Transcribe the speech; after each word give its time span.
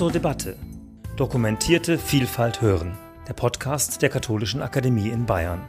zur 0.00 0.10
Debatte. 0.10 0.56
Dokumentierte 1.16 1.98
Vielfalt 1.98 2.62
hören. 2.62 2.96
Der 3.28 3.34
Podcast 3.34 4.00
der 4.00 4.08
Katholischen 4.08 4.62
Akademie 4.62 5.10
in 5.10 5.26
Bayern. 5.26 5.60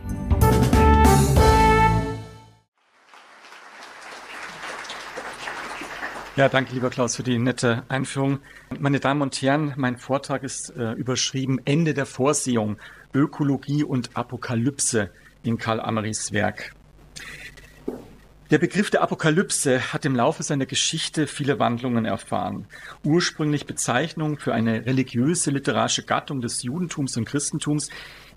Ja, 6.37 6.47
danke, 6.47 6.73
lieber 6.73 6.89
Klaus, 6.89 7.17
für 7.17 7.23
die 7.23 7.37
nette 7.39 7.83
Einführung. 7.89 8.39
Meine 8.79 9.01
Damen 9.01 9.21
und 9.21 9.35
Herren, 9.41 9.73
mein 9.75 9.97
Vortrag 9.97 10.43
ist 10.43 10.69
äh, 10.77 10.93
überschrieben 10.93 11.59
Ende 11.65 11.93
der 11.93 12.05
Vorsehung, 12.05 12.77
Ökologie 13.13 13.83
und 13.83 14.15
Apokalypse 14.15 15.09
in 15.43 15.57
Karl 15.57 15.81
Amarys 15.81 16.31
Werk. 16.31 16.73
Der 18.51 18.57
Begriff 18.57 18.89
der 18.89 19.01
Apokalypse 19.01 19.93
hat 19.93 20.03
im 20.03 20.13
Laufe 20.13 20.43
seiner 20.43 20.65
Geschichte 20.65 21.25
viele 21.25 21.57
Wandlungen 21.57 22.03
erfahren. 22.03 22.67
Ursprünglich 23.01 23.65
Bezeichnung 23.65 24.39
für 24.39 24.53
eine 24.53 24.85
religiöse 24.85 25.51
literarische 25.51 26.03
Gattung 26.03 26.41
des 26.41 26.61
Judentums 26.61 27.15
und 27.15 27.23
Christentums, 27.23 27.89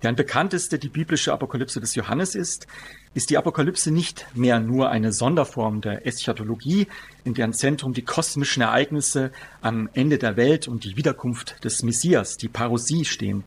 deren 0.03 0.15
bekannteste 0.15 0.79
die 0.79 0.87
biblische 0.87 1.33
Apokalypse 1.33 1.81
des 1.81 1.95
Johannes 1.95 2.33
ist, 2.33 2.65
ist 3.13 3.29
die 3.29 3.37
Apokalypse 3.37 3.91
nicht 3.91 4.25
mehr 4.33 4.61
nur 4.61 4.89
eine 4.89 5.11
Sonderform 5.11 5.81
der 5.81 6.07
Eschatologie, 6.07 6.87
in 7.25 7.33
deren 7.33 7.51
Zentrum 7.51 7.91
die 7.91 8.05
kosmischen 8.05 8.61
Ereignisse 8.61 9.33
am 9.59 9.89
Ende 9.91 10.17
der 10.17 10.37
Welt 10.37 10.69
und 10.69 10.85
die 10.85 10.95
Wiederkunft 10.95 11.61
des 11.65 11.83
Messias, 11.83 12.37
die 12.37 12.47
Parosie 12.47 13.03
stehen. 13.03 13.43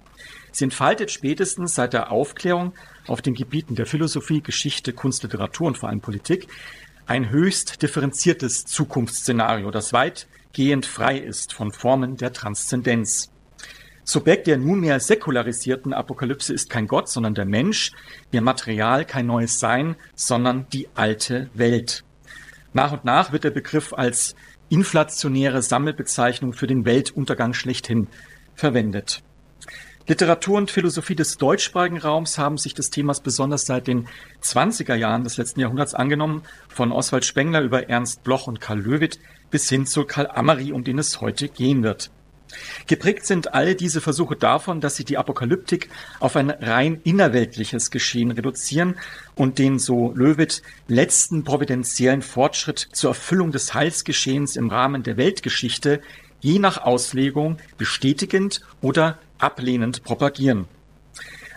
Sie 0.53 0.65
entfaltet 0.65 1.11
spätestens 1.11 1.75
seit 1.75 1.95
der 1.95 2.11
Aufklärung 2.11 2.75
auf 3.09 3.23
den 3.23 3.35
Gebieten 3.35 3.75
der 3.75 3.87
Philosophie, 3.87 4.43
Geschichte, 4.43 4.93
Kunst, 4.93 5.23
Literatur 5.23 5.69
und 5.69 5.79
vor 5.79 5.89
allem 5.89 6.01
Politik 6.01 6.49
ein 7.07 7.31
höchst 7.31 7.83
differenziertes 7.83 8.67
Zukunftsszenario, 8.67 9.71
das 9.71 9.93
weitgehend 9.93 10.85
frei 10.85 11.19
ist 11.19 11.55
von 11.55 11.73
Formen 11.73 12.17
der 12.17 12.33
Transzendenz. 12.33 13.31
Subjekt 14.05 14.47
der 14.47 14.59
nunmehr 14.59 15.01
säkularisierten 15.01 15.93
Apokalypse 15.93 16.53
ist 16.53 16.71
kein 16.71 16.87
Gott, 16.87 17.09
sondern 17.09 17.35
der 17.35 17.45
Mensch, 17.45 17.93
ihr 18.31 18.41
Material 18.43 19.05
kein 19.05 19.27
neues 19.27 19.59
Sein, 19.59 19.97
sondern 20.15 20.67
die 20.73 20.89
alte 20.95 21.51
Welt. 21.55 22.05
Nach 22.73 22.93
und 22.93 23.05
nach 23.05 23.33
wird 23.33 23.45
der 23.45 23.51
Begriff 23.51 23.93
als 23.93 24.35
inflationäre 24.69 25.63
Sammelbezeichnung 25.63 26.53
für 26.53 26.67
den 26.67 26.85
Weltuntergang 26.85 27.55
schlechthin 27.55 28.09
verwendet. 28.55 29.23
Literatur 30.09 30.57
und 30.57 30.71
Philosophie 30.71 31.15
des 31.15 31.37
deutschsprachigen 31.37 31.99
Raums 31.99 32.39
haben 32.39 32.57
sich 32.57 32.73
des 32.73 32.89
Themas 32.89 33.21
besonders 33.21 33.67
seit 33.67 33.87
den 33.87 34.09
20er 34.43 34.95
Jahren 34.95 35.23
des 35.23 35.37
letzten 35.37 35.61
Jahrhunderts 35.61 35.93
angenommen, 35.93 36.45
von 36.67 36.93
Oswald 36.93 37.27
Spengler 37.27 37.61
über 37.61 37.91
Ernst 37.91 38.25
Bloch 38.25 38.47
und 38.47 38.59
Karl 38.59 38.81
Löwit 38.81 39.19
bis 39.51 39.69
hin 39.69 39.85
zu 39.85 40.05
Karl 40.05 40.27
Amary, 40.29 40.73
um 40.73 40.83
den 40.83 40.99
es 40.99 41.21
heute 41.21 41.51
gehen 41.51 41.83
wird. 41.83 42.11
Geprägt 42.87 43.27
sind 43.27 43.53
all 43.53 43.75
diese 43.75 44.01
Versuche 44.01 44.35
davon, 44.35 44.81
dass 44.81 44.97
sie 44.97 45.05
die 45.05 45.19
Apokalyptik 45.19 45.91
auf 46.21 46.37
ein 46.37 46.49
rein 46.49 47.03
innerweltliches 47.05 47.91
Geschehen 47.91 48.31
reduzieren 48.31 48.97
und 49.35 49.59
den, 49.59 49.79
so 49.79 50.15
Löwit, 50.15 50.63
letzten 50.87 51.45
providentiellen 51.45 52.23
Fortschritt 52.23 52.79
zur 52.79 53.11
Erfüllung 53.11 53.53
des 53.53 53.75
Heilsgeschehens 53.75 54.57
im 54.57 54.71
Rahmen 54.71 55.03
der 55.03 55.19
Weltgeschichte 55.19 56.01
je 56.41 56.59
nach 56.59 56.79
Auslegung 56.79 57.59
bestätigend 57.77 58.61
oder 58.81 59.19
ablehnend 59.39 60.03
propagieren. 60.03 60.67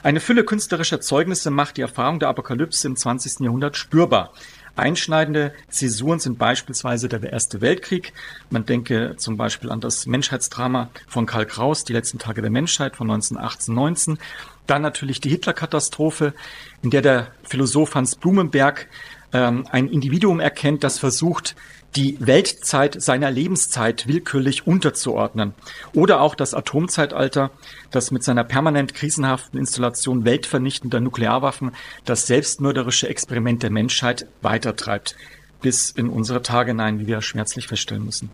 Eine 0.04 0.20
Fülle 0.20 0.44
künstlerischer 0.44 1.00
Zeugnisse 1.00 1.52
macht 1.52 1.78
die 1.78 1.82
Erfahrung 1.82 2.20
der 2.20 2.30
Apokalypse 2.30 2.88
im 2.88 2.96
20. 2.96 3.42
Jahrhundert 3.42 3.78
spürbar. 3.78 4.34
Einschneidende 4.76 5.54
Zäsuren 5.70 6.20
sind 6.20 6.40
beispielsweise 6.40 7.09
der 7.09 7.22
Erste 7.24 7.62
Weltkrieg. 7.62 8.14
Man 8.50 8.66
denke 8.66 9.16
zum 9.18 9.38
Beispiel 9.38 9.70
an 9.70 9.82
das 9.82 10.08
Menschheitsdrama 10.08 10.90
von 11.08 11.26
Karl 11.26 11.46
Kraus, 11.46 11.84
Die 11.84 11.94
letzten 11.94 12.20
Tage 12.20 12.42
der 12.42 12.50
Menschheit 12.50 12.96
von 12.96 13.12
1918-19. 13.12 14.18
Dann 14.66 14.81
natürlich 14.81 15.19
die 15.19 15.30
Hitlerkatastrophe, 15.30 16.34
in 16.81 16.90
der 16.90 17.02
der 17.02 17.28
Philosoph 17.44 17.96
Hans 17.96 18.16
Blumenberg 18.16 18.88
ähm, 19.34 19.68
ein 19.69 19.88
Individuum 19.88 20.40
erkennt, 20.40 20.84
das 20.84 21.00
versucht, 21.00 21.56
die 21.96 22.18
Weltzeit 22.19 23.02
seiner 23.02 23.31
Lebenszeit 23.31 24.07
willkürlich 24.07 24.66
unterzuordnen. 24.66 25.53
Oder 25.94 26.22
auch 26.22 26.35
das 26.35 26.53
Atomzeitalter, 26.53 27.52
das 27.90 28.12
mit 28.12 28.24
seiner 28.24 28.44
permanent 28.44 28.94
krisenhaften 28.94 29.59
Installation 29.59 30.24
weltvernichtender 30.24 31.00
Nuklearwaffen 31.00 31.72
das 32.06 32.28
selbstmörderische 32.28 33.09
Experiment 33.09 33.63
der 33.63 33.72
Menschheit 33.72 34.28
weitertreibt. 34.41 35.16
Bis 35.62 35.91
in 35.91 36.09
unsere 36.09 36.41
Tage 36.41 36.72
hinein, 36.72 37.00
wie 37.00 37.07
wir 37.07 37.22
schmerzlich 37.22 37.68
feststellen 37.68 38.06
müssen. 38.06 38.31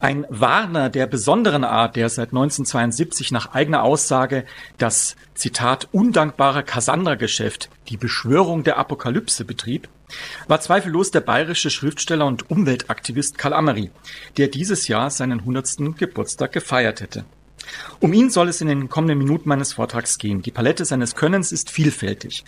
Ein 0.00 0.26
Warner 0.28 0.90
der 0.90 1.08
besonderen 1.08 1.64
Art, 1.64 1.96
der 1.96 2.08
seit 2.08 2.28
1972 2.28 3.32
nach 3.32 3.52
eigener 3.52 3.82
Aussage 3.82 4.44
das 4.78 5.16
Zitat 5.34 5.88
undankbare 5.90 6.62
Cassandra-Geschäft, 6.62 7.68
die 7.88 7.96
Beschwörung 7.96 8.62
der 8.62 8.78
Apokalypse 8.78 9.44
betrieb, 9.44 9.88
war 10.46 10.60
zweifellos 10.60 11.10
der 11.10 11.20
bayerische 11.20 11.70
Schriftsteller 11.70 12.26
und 12.26 12.48
Umweltaktivist 12.48 13.38
Karl 13.38 13.52
Amary, 13.52 13.90
der 14.36 14.46
dieses 14.46 14.86
Jahr 14.86 15.10
seinen 15.10 15.40
100. 15.40 15.96
Geburtstag 15.98 16.52
gefeiert 16.52 17.00
hätte. 17.00 17.24
Um 17.98 18.12
ihn 18.12 18.30
soll 18.30 18.48
es 18.48 18.60
in 18.60 18.68
den 18.68 18.88
kommenden 18.88 19.18
Minuten 19.18 19.48
meines 19.48 19.72
Vortrags 19.72 20.18
gehen. 20.18 20.42
Die 20.42 20.52
Palette 20.52 20.84
seines 20.84 21.16
Könnens 21.16 21.50
ist 21.50 21.70
vielfältig. 21.70 22.44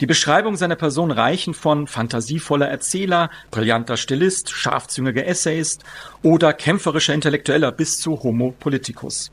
Die 0.00 0.06
Beschreibung 0.06 0.56
seiner 0.56 0.76
Person 0.76 1.10
reichen 1.10 1.54
von 1.54 1.88
fantasievoller 1.88 2.68
Erzähler, 2.68 3.30
brillanter 3.50 3.96
Stilist, 3.96 4.50
scharfzüngiger 4.50 5.26
Essayist 5.26 5.82
oder 6.22 6.52
kämpferischer 6.52 7.14
Intellektueller 7.14 7.72
bis 7.72 7.98
zu 7.98 8.22
Homo 8.22 8.54
politicus. 8.60 9.32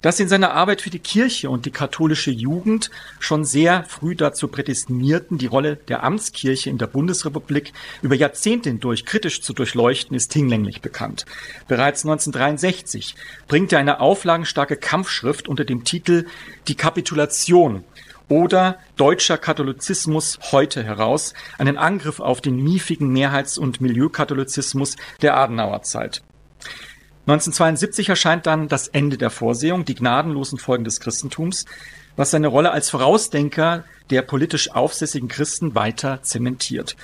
Dass 0.00 0.20
in 0.20 0.28
seiner 0.28 0.52
Arbeit 0.52 0.80
für 0.80 0.90
die 0.90 0.98
Kirche 0.98 1.50
und 1.50 1.66
die 1.66 1.70
katholische 1.70 2.30
Jugend 2.30 2.90
schon 3.20 3.44
sehr 3.44 3.84
früh 3.84 4.14
dazu 4.14 4.48
prädestinierten, 4.48 5.36
die 5.36 5.46
Rolle 5.46 5.76
der 5.76 6.02
Amtskirche 6.02 6.70
in 6.70 6.78
der 6.78 6.86
Bundesrepublik 6.86 7.74
über 8.00 8.14
Jahrzehnte 8.14 8.70
hindurch 8.70 9.04
kritisch 9.04 9.42
zu 9.42 9.52
durchleuchten, 9.52 10.16
ist 10.16 10.32
hinlänglich 10.32 10.80
bekannt. 10.80 11.26
Bereits 11.68 12.04
1963 12.04 13.16
bringt 13.48 13.72
er 13.72 13.80
eine 13.80 14.00
auflagenstarke 14.00 14.76
Kampfschrift 14.76 15.46
unter 15.46 15.66
dem 15.66 15.84
Titel 15.84 16.26
Die 16.68 16.74
Kapitulation 16.74 17.84
oder 18.28 18.78
Deutscher 18.96 19.38
Katholizismus 19.38 20.38
heute 20.52 20.82
heraus, 20.82 21.34
einen 21.58 21.76
Angriff 21.76 22.20
auf 22.20 22.40
den 22.40 22.56
miefigen 22.56 23.12
Mehrheits- 23.12 23.58
und 23.58 23.80
Milieukatholizismus 23.80 24.96
der 25.22 25.36
Adenauerzeit. 25.36 26.22
1972 27.26 28.10
erscheint 28.10 28.46
dann 28.46 28.68
das 28.68 28.88
Ende 28.88 29.16
der 29.16 29.30
Vorsehung, 29.30 29.84
die 29.84 29.94
gnadenlosen 29.94 30.58
Folgen 30.58 30.84
des 30.84 31.00
Christentums, 31.00 31.64
was 32.16 32.30
seine 32.30 32.48
Rolle 32.48 32.70
als 32.70 32.90
Vorausdenker 32.90 33.84
der 34.10 34.22
politisch 34.22 34.70
aufsässigen 34.70 35.28
Christen 35.28 35.74
weiter 35.74 36.22
zementiert. 36.22 36.96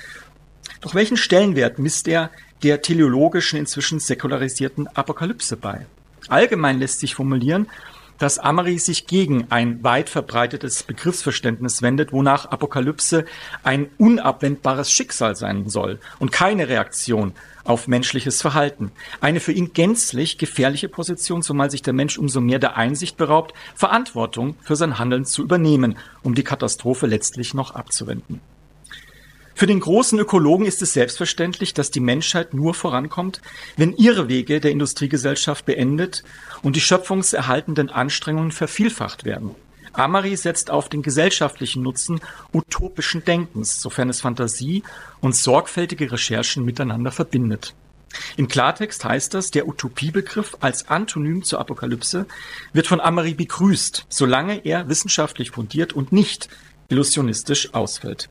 Doch 0.82 0.94
welchen 0.94 1.16
Stellenwert 1.16 1.78
misst 1.78 2.06
er 2.06 2.30
der 2.62 2.82
teleologischen, 2.82 3.58
inzwischen 3.58 3.98
säkularisierten 3.98 4.88
Apokalypse 4.88 5.56
bei? 5.56 5.86
Allgemein 6.28 6.78
lässt 6.78 7.00
sich 7.00 7.14
formulieren, 7.14 7.68
dass 8.20 8.38
Amari 8.38 8.78
sich 8.78 9.06
gegen 9.06 9.46
ein 9.50 9.82
weit 9.82 10.08
verbreitetes 10.08 10.84
Begriffsverständnis 10.84 11.82
wendet, 11.82 12.12
wonach 12.12 12.44
Apokalypse 12.44 13.24
ein 13.64 13.88
unabwendbares 13.98 14.92
Schicksal 14.92 15.34
sein 15.34 15.68
soll 15.68 15.98
und 16.20 16.30
keine 16.30 16.68
Reaktion 16.68 17.32
auf 17.64 17.88
menschliches 17.88 18.42
Verhalten. 18.42 18.92
Eine 19.20 19.40
für 19.40 19.52
ihn 19.52 19.72
gänzlich 19.72 20.38
gefährliche 20.38 20.88
Position, 20.88 21.42
zumal 21.42 21.70
sich 21.70 21.82
der 21.82 21.94
Mensch 21.94 22.18
umso 22.18 22.40
mehr 22.40 22.58
der 22.58 22.76
Einsicht 22.76 23.16
beraubt, 23.16 23.54
Verantwortung 23.74 24.54
für 24.62 24.76
sein 24.76 24.98
Handeln 24.98 25.24
zu 25.24 25.42
übernehmen, 25.42 25.96
um 26.22 26.34
die 26.34 26.44
Katastrophe 26.44 27.06
letztlich 27.06 27.54
noch 27.54 27.74
abzuwenden. 27.74 28.40
Für 29.60 29.66
den 29.66 29.80
großen 29.80 30.18
Ökologen 30.18 30.64
ist 30.64 30.80
es 30.80 30.94
selbstverständlich, 30.94 31.74
dass 31.74 31.90
die 31.90 32.00
Menschheit 32.00 32.54
nur 32.54 32.72
vorankommt, 32.72 33.42
wenn 33.76 33.92
ihre 33.92 34.26
Wege 34.26 34.58
der 34.58 34.70
Industriegesellschaft 34.70 35.66
beendet 35.66 36.24
und 36.62 36.76
die 36.76 36.80
schöpfungserhaltenden 36.80 37.90
Anstrengungen 37.90 38.52
vervielfacht 38.52 39.24
werden. 39.24 39.54
Amari 39.92 40.36
setzt 40.36 40.70
auf 40.70 40.88
den 40.88 41.02
gesellschaftlichen 41.02 41.82
Nutzen 41.82 42.20
utopischen 42.52 43.24
Denkens, 43.24 43.80
sofern 43.82 44.08
es 44.08 44.20
Fantasie 44.20 44.82
und 45.20 45.34
sorgfältige 45.34 46.12
Recherchen 46.12 46.64
miteinander 46.64 47.10
verbindet. 47.10 47.74
Im 48.36 48.48
Klartext 48.48 49.04
heißt 49.04 49.34
das, 49.34 49.50
der 49.50 49.68
Utopiebegriff 49.68 50.56
als 50.60 50.88
Antonym 50.88 51.42
zur 51.42 51.60
Apokalypse 51.60 52.26
wird 52.72 52.86
von 52.86 53.00
Amari 53.00 53.34
begrüßt, 53.34 54.06
solange 54.08 54.64
er 54.64 54.88
wissenschaftlich 54.88 55.52
fundiert 55.52 55.92
und 55.92 56.12
nicht 56.12 56.48
illusionistisch 56.88 57.72
ausfällt. 57.72 58.28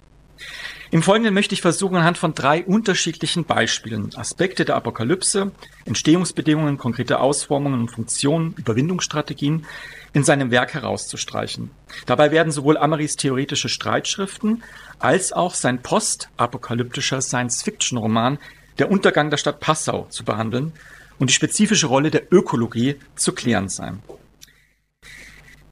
Im 0.91 1.03
Folgenden 1.03 1.35
möchte 1.35 1.53
ich 1.53 1.61
versuchen, 1.61 1.97
anhand 1.97 2.17
von 2.17 2.33
drei 2.33 2.63
unterschiedlichen 2.63 3.45
Beispielen 3.45 4.09
Aspekte 4.15 4.65
der 4.65 4.75
Apokalypse, 4.75 5.51
Entstehungsbedingungen, 5.85 6.79
konkrete 6.79 7.19
Ausformungen 7.19 7.81
und 7.81 7.91
Funktionen, 7.91 8.55
Überwindungsstrategien 8.57 9.67
in 10.13 10.23
seinem 10.23 10.49
Werk 10.49 10.73
herauszustreichen. 10.73 11.69
Dabei 12.07 12.31
werden 12.31 12.51
sowohl 12.51 12.77
Amarys 12.77 13.17
theoretische 13.17 13.69
Streitschriften 13.69 14.63
als 14.97 15.31
auch 15.31 15.53
sein 15.53 15.81
postapokalyptischer 15.83 17.21
Science-Fiction-Roman 17.21 18.39
Der 18.79 18.89
Untergang 18.89 19.29
der 19.29 19.37
Stadt 19.37 19.59
Passau 19.59 20.07
zu 20.09 20.23
behandeln 20.23 20.73
und 21.19 21.29
die 21.29 21.33
spezifische 21.33 21.87
Rolle 21.87 22.09
der 22.09 22.33
Ökologie 22.33 22.95
zu 23.15 23.33
klären 23.33 23.69
sein. 23.69 24.01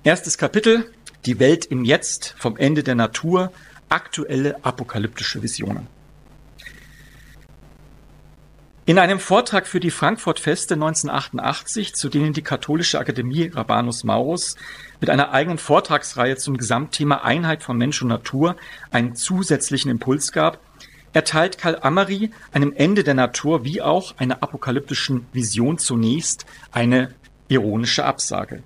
Erstes 0.03 0.37
Kapitel, 0.37 0.91
die 1.25 1.39
Welt 1.39 1.65
im 1.65 1.83
Jetzt, 1.83 2.35
vom 2.37 2.55
Ende 2.57 2.83
der 2.83 2.95
Natur, 2.95 3.51
aktuelle 3.89 4.63
apokalyptische 4.63 5.41
Visionen. 5.41 5.87
In 8.87 8.99
einem 8.99 9.19
Vortrag 9.19 9.67
für 9.67 9.81
die 9.81 9.91
Frankfurt-Feste 9.91 10.75
1988, 10.75 11.93
zu 11.93 12.07
denen 12.07 12.31
die 12.31 12.41
Katholische 12.41 12.99
Akademie 12.99 13.51
Rabanus 13.53 14.05
Maurus 14.05 14.55
mit 15.01 15.09
einer 15.09 15.33
eigenen 15.33 15.57
Vortragsreihe 15.57 16.37
zum 16.37 16.55
Gesamtthema 16.55 17.17
Einheit 17.17 17.63
von 17.63 17.77
Mensch 17.77 18.01
und 18.01 18.07
Natur 18.07 18.55
einen 18.89 19.13
zusätzlichen 19.13 19.91
Impuls 19.91 20.31
gab, 20.31 20.61
erteilt 21.11 21.57
Karl 21.57 21.79
Amary 21.81 22.31
einem 22.53 22.71
Ende 22.71 23.03
der 23.03 23.13
Natur 23.13 23.65
wie 23.65 23.81
auch 23.81 24.15
einer 24.19 24.41
apokalyptischen 24.41 25.25
Vision 25.33 25.77
zunächst 25.77 26.45
eine 26.71 27.13
ironische 27.49 28.05
Absage. 28.05 28.63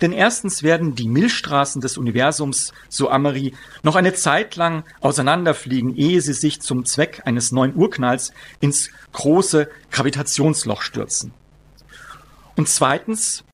Denn 0.00 0.12
erstens 0.12 0.62
werden 0.62 0.94
die 0.94 1.08
Milchstraßen 1.08 1.80
des 1.80 1.98
Universums, 1.98 2.72
so 2.88 3.10
Amary, 3.10 3.54
noch 3.82 3.96
eine 3.96 4.14
Zeit 4.14 4.56
lang 4.56 4.84
auseinanderfliegen, 5.00 5.96
ehe 5.96 6.20
sie 6.20 6.32
sich 6.32 6.60
zum 6.60 6.84
Zweck 6.84 7.22
eines 7.24 7.52
neuen 7.52 7.74
Urknalls 7.74 8.32
ins 8.60 8.90
große 9.12 9.68
Gravitationsloch 9.90 10.82
stürzen. 10.82 11.32
Und 12.56 12.68
zweitens 12.68 13.44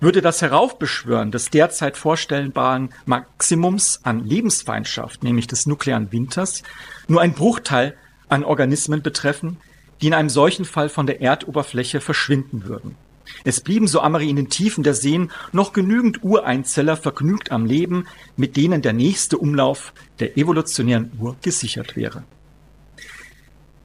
würde 0.00 0.22
das 0.22 0.42
Heraufbeschwören 0.42 1.30
des 1.30 1.50
derzeit 1.50 1.96
vorstellbaren 1.96 2.90
Maximums 3.04 4.00
an 4.04 4.24
Lebensfeindschaft, 4.24 5.24
nämlich 5.24 5.46
des 5.46 5.66
nuklearen 5.66 6.12
Winters, 6.12 6.62
nur 7.08 7.20
ein 7.20 7.34
Bruchteil 7.34 7.96
an 8.28 8.44
Organismen 8.44 9.02
betreffen, 9.02 9.58
die 10.00 10.06
in 10.08 10.14
einem 10.14 10.28
solchen 10.28 10.64
Fall 10.64 10.88
von 10.88 11.06
der 11.06 11.20
Erdoberfläche 11.20 12.00
verschwinden 12.00 12.64
würden. 12.64 12.96
Es 13.44 13.60
blieben, 13.60 13.86
so 13.86 14.00
Amari 14.00 14.30
in 14.30 14.36
den 14.36 14.48
Tiefen 14.48 14.84
der 14.84 14.94
Seen, 14.94 15.30
noch 15.52 15.72
genügend 15.72 16.22
Ureinzeller 16.24 16.96
vergnügt 16.96 17.52
am 17.52 17.66
Leben, 17.66 18.06
mit 18.36 18.56
denen 18.56 18.82
der 18.82 18.92
nächste 18.92 19.38
Umlauf 19.38 19.92
der 20.18 20.36
evolutionären 20.36 21.12
Uhr 21.18 21.36
gesichert 21.42 21.96
wäre. 21.96 22.24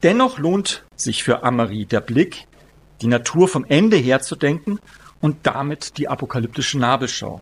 Dennoch 0.03 0.37
lohnt 0.37 0.83
sich 0.95 1.23
für 1.23 1.43
Amari 1.43 1.85
der 1.85 2.01
Blick, 2.01 2.47
die 3.01 3.07
Natur 3.07 3.47
vom 3.47 3.65
Ende 3.65 3.97
her 3.97 4.21
zu 4.21 4.35
denken 4.35 4.79
und 5.21 5.37
damit 5.43 5.97
die 5.97 6.09
apokalyptische 6.09 6.77
Nabelschau. 6.77 7.41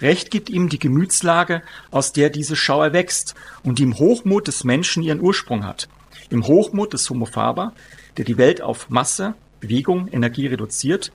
Recht 0.00 0.30
gibt 0.30 0.50
ihm 0.50 0.68
die 0.68 0.78
Gemütslage, 0.78 1.62
aus 1.90 2.12
der 2.12 2.28
diese 2.28 2.56
Schau 2.56 2.82
erwächst 2.82 3.34
und 3.62 3.78
die 3.78 3.84
im 3.84 3.98
Hochmut 3.98 4.46
des 4.46 4.64
Menschen 4.64 5.02
ihren 5.02 5.20
Ursprung 5.20 5.64
hat. 5.64 5.88
Im 6.28 6.46
Hochmut 6.46 6.92
des 6.92 7.08
Homo 7.08 7.24
faber, 7.24 7.72
der 8.16 8.24
die 8.24 8.36
Welt 8.36 8.60
auf 8.60 8.90
Masse, 8.90 9.34
Bewegung, 9.66 10.08
Energie 10.08 10.46
reduziert 10.46 11.12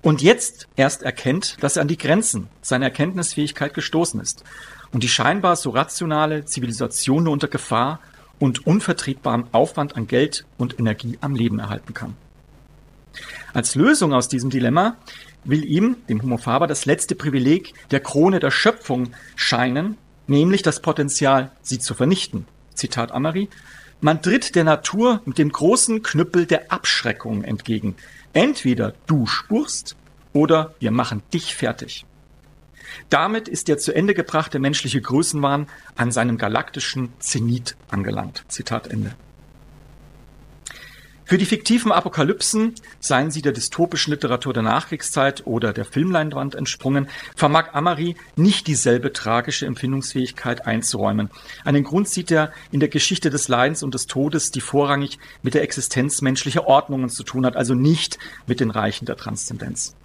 und 0.00 0.22
jetzt 0.22 0.66
erst 0.76 1.02
erkennt, 1.02 1.56
dass 1.60 1.76
er 1.76 1.82
an 1.82 1.88
die 1.88 1.98
Grenzen 1.98 2.48
seiner 2.60 2.86
Erkenntnisfähigkeit 2.86 3.74
gestoßen 3.74 4.20
ist 4.20 4.44
und 4.92 5.02
die 5.02 5.08
scheinbar 5.08 5.56
so 5.56 5.70
rationale 5.70 6.44
Zivilisation 6.44 7.24
nur 7.24 7.32
unter 7.32 7.48
Gefahr 7.48 8.00
und 8.38 8.66
unvertretbarem 8.66 9.46
Aufwand 9.52 9.96
an 9.96 10.06
Geld 10.06 10.44
und 10.58 10.78
Energie 10.78 11.18
am 11.20 11.34
Leben 11.36 11.58
erhalten 11.58 11.94
kann. 11.94 12.16
Als 13.52 13.74
Lösung 13.74 14.14
aus 14.14 14.28
diesem 14.28 14.50
Dilemma 14.50 14.96
will 15.44 15.64
ihm, 15.64 15.96
dem 16.08 16.22
Homo 16.22 16.38
faber, 16.38 16.66
das 16.66 16.86
letzte 16.86 17.14
Privileg 17.14 17.74
der 17.90 18.00
Krone 18.00 18.40
der 18.40 18.50
Schöpfung 18.50 19.12
scheinen, 19.36 19.98
nämlich 20.26 20.62
das 20.62 20.80
Potenzial, 20.80 21.52
sie 21.60 21.78
zu 21.78 21.94
vernichten. 21.94 22.46
Zitat 22.74 23.12
Amari. 23.12 23.48
Man 24.04 24.20
tritt 24.20 24.56
der 24.56 24.64
Natur 24.64 25.22
mit 25.26 25.38
dem 25.38 25.52
großen 25.52 26.02
Knüppel 26.02 26.44
der 26.44 26.72
Abschreckung 26.72 27.44
entgegen. 27.44 27.94
Entweder 28.32 28.94
du 29.06 29.26
spurst 29.26 29.94
oder 30.32 30.74
wir 30.80 30.90
machen 30.90 31.22
dich 31.32 31.54
fertig. 31.54 32.04
Damit 33.10 33.46
ist 33.46 33.68
der 33.68 33.78
zu 33.78 33.94
Ende 33.94 34.14
gebrachte 34.14 34.58
menschliche 34.58 35.00
Größenwahn 35.00 35.68
an 35.94 36.10
seinem 36.10 36.36
galaktischen 36.36 37.12
Zenit 37.20 37.76
angelangt. 37.90 38.44
Zitat 38.48 38.88
Ende. 38.88 39.14
Für 41.32 41.38
die 41.38 41.46
fiktiven 41.46 41.92
Apokalypsen, 41.92 42.74
seien 43.00 43.30
sie 43.30 43.40
der 43.40 43.52
dystopischen 43.52 44.12
Literatur 44.12 44.52
der 44.52 44.62
Nachkriegszeit 44.62 45.46
oder 45.46 45.72
der 45.72 45.86
Filmleinwand 45.86 46.54
entsprungen, 46.54 47.08
vermag 47.34 47.72
Amari 47.72 48.16
nicht 48.36 48.66
dieselbe 48.66 49.14
tragische 49.14 49.64
Empfindungsfähigkeit 49.64 50.66
einzuräumen. 50.66 51.30
Einen 51.64 51.84
Grund 51.84 52.06
sieht 52.10 52.30
er 52.30 52.52
in 52.70 52.80
der 52.80 52.90
Geschichte 52.90 53.30
des 53.30 53.48
Leidens 53.48 53.82
und 53.82 53.94
des 53.94 54.08
Todes, 54.08 54.50
die 54.50 54.60
vorrangig 54.60 55.18
mit 55.40 55.54
der 55.54 55.62
Existenz 55.62 56.20
menschlicher 56.20 56.66
Ordnungen 56.66 57.08
zu 57.08 57.22
tun 57.22 57.46
hat, 57.46 57.56
also 57.56 57.72
nicht 57.72 58.18
mit 58.46 58.60
den 58.60 58.70
Reichen 58.70 59.06
der 59.06 59.16
Transzendenz. 59.16 59.96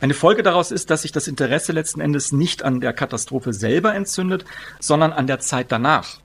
Eine 0.00 0.14
Folge 0.14 0.44
daraus 0.44 0.70
ist, 0.70 0.90
dass 0.90 1.02
sich 1.02 1.10
das 1.10 1.26
Interesse 1.26 1.72
letzten 1.72 2.00
Endes 2.00 2.30
nicht 2.30 2.62
an 2.62 2.80
der 2.80 2.92
Katastrophe 2.92 3.52
selber 3.52 3.96
entzündet, 3.96 4.44
sondern 4.78 5.12
an 5.12 5.26
der 5.26 5.40
Zeit 5.40 5.72
danach, 5.72 6.20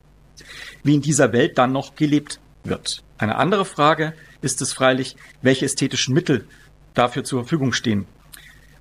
wie 0.83 0.93
in 0.93 1.01
dieser 1.01 1.33
Welt 1.33 1.57
dann 1.57 1.71
noch 1.71 1.95
gelebt 1.95 2.39
wird. 2.63 3.01
Eine 3.23 3.37
andere 3.37 3.63
Frage 3.63 4.11
ist 4.41 4.61
es 4.61 4.73
freilich, 4.73 5.15
welche 5.41 5.63
ästhetischen 5.63 6.13
Mittel 6.13 6.45
dafür 6.93 7.23
zur 7.23 7.43
Verfügung 7.43 7.71
stehen. 7.71 8.05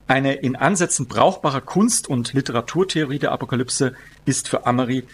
Eine 0.09 0.35
in 0.35 0.57
Ansätzen 0.57 1.07
brauchbare 1.07 1.61
Kunst- 1.61 2.09
und 2.09 2.33
Literaturtheorie 2.33 3.21
der 3.21 3.31
Apokalypse 3.31 3.95
ist 4.25 4.49
für 4.49 4.67
Amery 4.67 5.05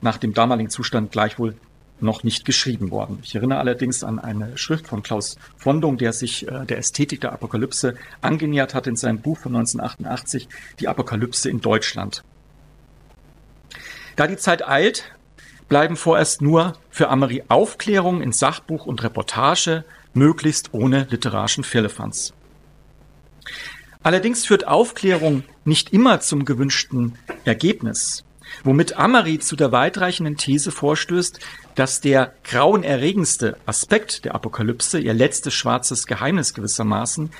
nach 0.00 0.16
dem 0.16 0.32
damaligen 0.32 0.70
Zustand 0.70 1.12
gleichwohl 1.12 1.56
noch 2.00 2.24
nicht 2.24 2.46
geschrieben 2.46 2.90
worden. 2.90 3.18
Ich 3.22 3.34
erinnere 3.34 3.58
allerdings 3.58 4.02
an 4.02 4.18
eine 4.18 4.56
Schrift 4.56 4.88
von 4.88 5.02
Klaus 5.02 5.36
Fondung, 5.58 5.98
der 5.98 6.14
sich 6.14 6.48
äh, 6.48 6.64
der 6.64 6.78
Ästhetik 6.78 7.20
der 7.20 7.32
Apokalypse 7.32 7.96
angenähert 8.22 8.72
hat 8.72 8.86
in 8.86 8.96
seinem 8.96 9.20
Buch 9.20 9.36
von 9.36 9.54
1988, 9.54 10.48
Die 10.78 10.88
Apokalypse 10.88 11.50
in 11.50 11.60
Deutschland. 11.60 12.24
Da 14.16 14.26
die 14.26 14.38
Zeit 14.38 14.66
eilt, 14.66 15.04
bleiben 15.70 15.96
vorerst 15.96 16.42
nur 16.42 16.74
für 16.90 17.08
Amery 17.08 17.44
Aufklärung 17.48 18.20
in 18.20 18.32
Sachbuch 18.32 18.84
und 18.84 19.02
Reportage, 19.02 19.84
möglichst 20.12 20.74
ohne 20.74 21.06
literarischen 21.08 21.64
Firlefanz. 21.64 22.34
Allerdings 24.02 24.44
führt 24.44 24.66
Aufklärung 24.66 25.44
nicht 25.64 25.92
immer 25.92 26.20
zum 26.20 26.44
gewünschten 26.44 27.16
Ergebnis, 27.44 28.24
womit 28.64 28.96
Amery 28.96 29.38
zu 29.38 29.54
der 29.54 29.70
weitreichenden 29.70 30.36
These 30.36 30.72
vorstößt, 30.72 31.38
dass 31.76 32.00
der 32.00 32.34
grauenerregendste 32.42 33.56
Aspekt 33.64 34.24
der 34.24 34.34
Apokalypse, 34.34 34.98
ihr 34.98 35.14
letztes 35.14 35.54
schwarzes 35.54 36.06
Geheimnis 36.06 36.52
gewissermaßen, 36.52 37.30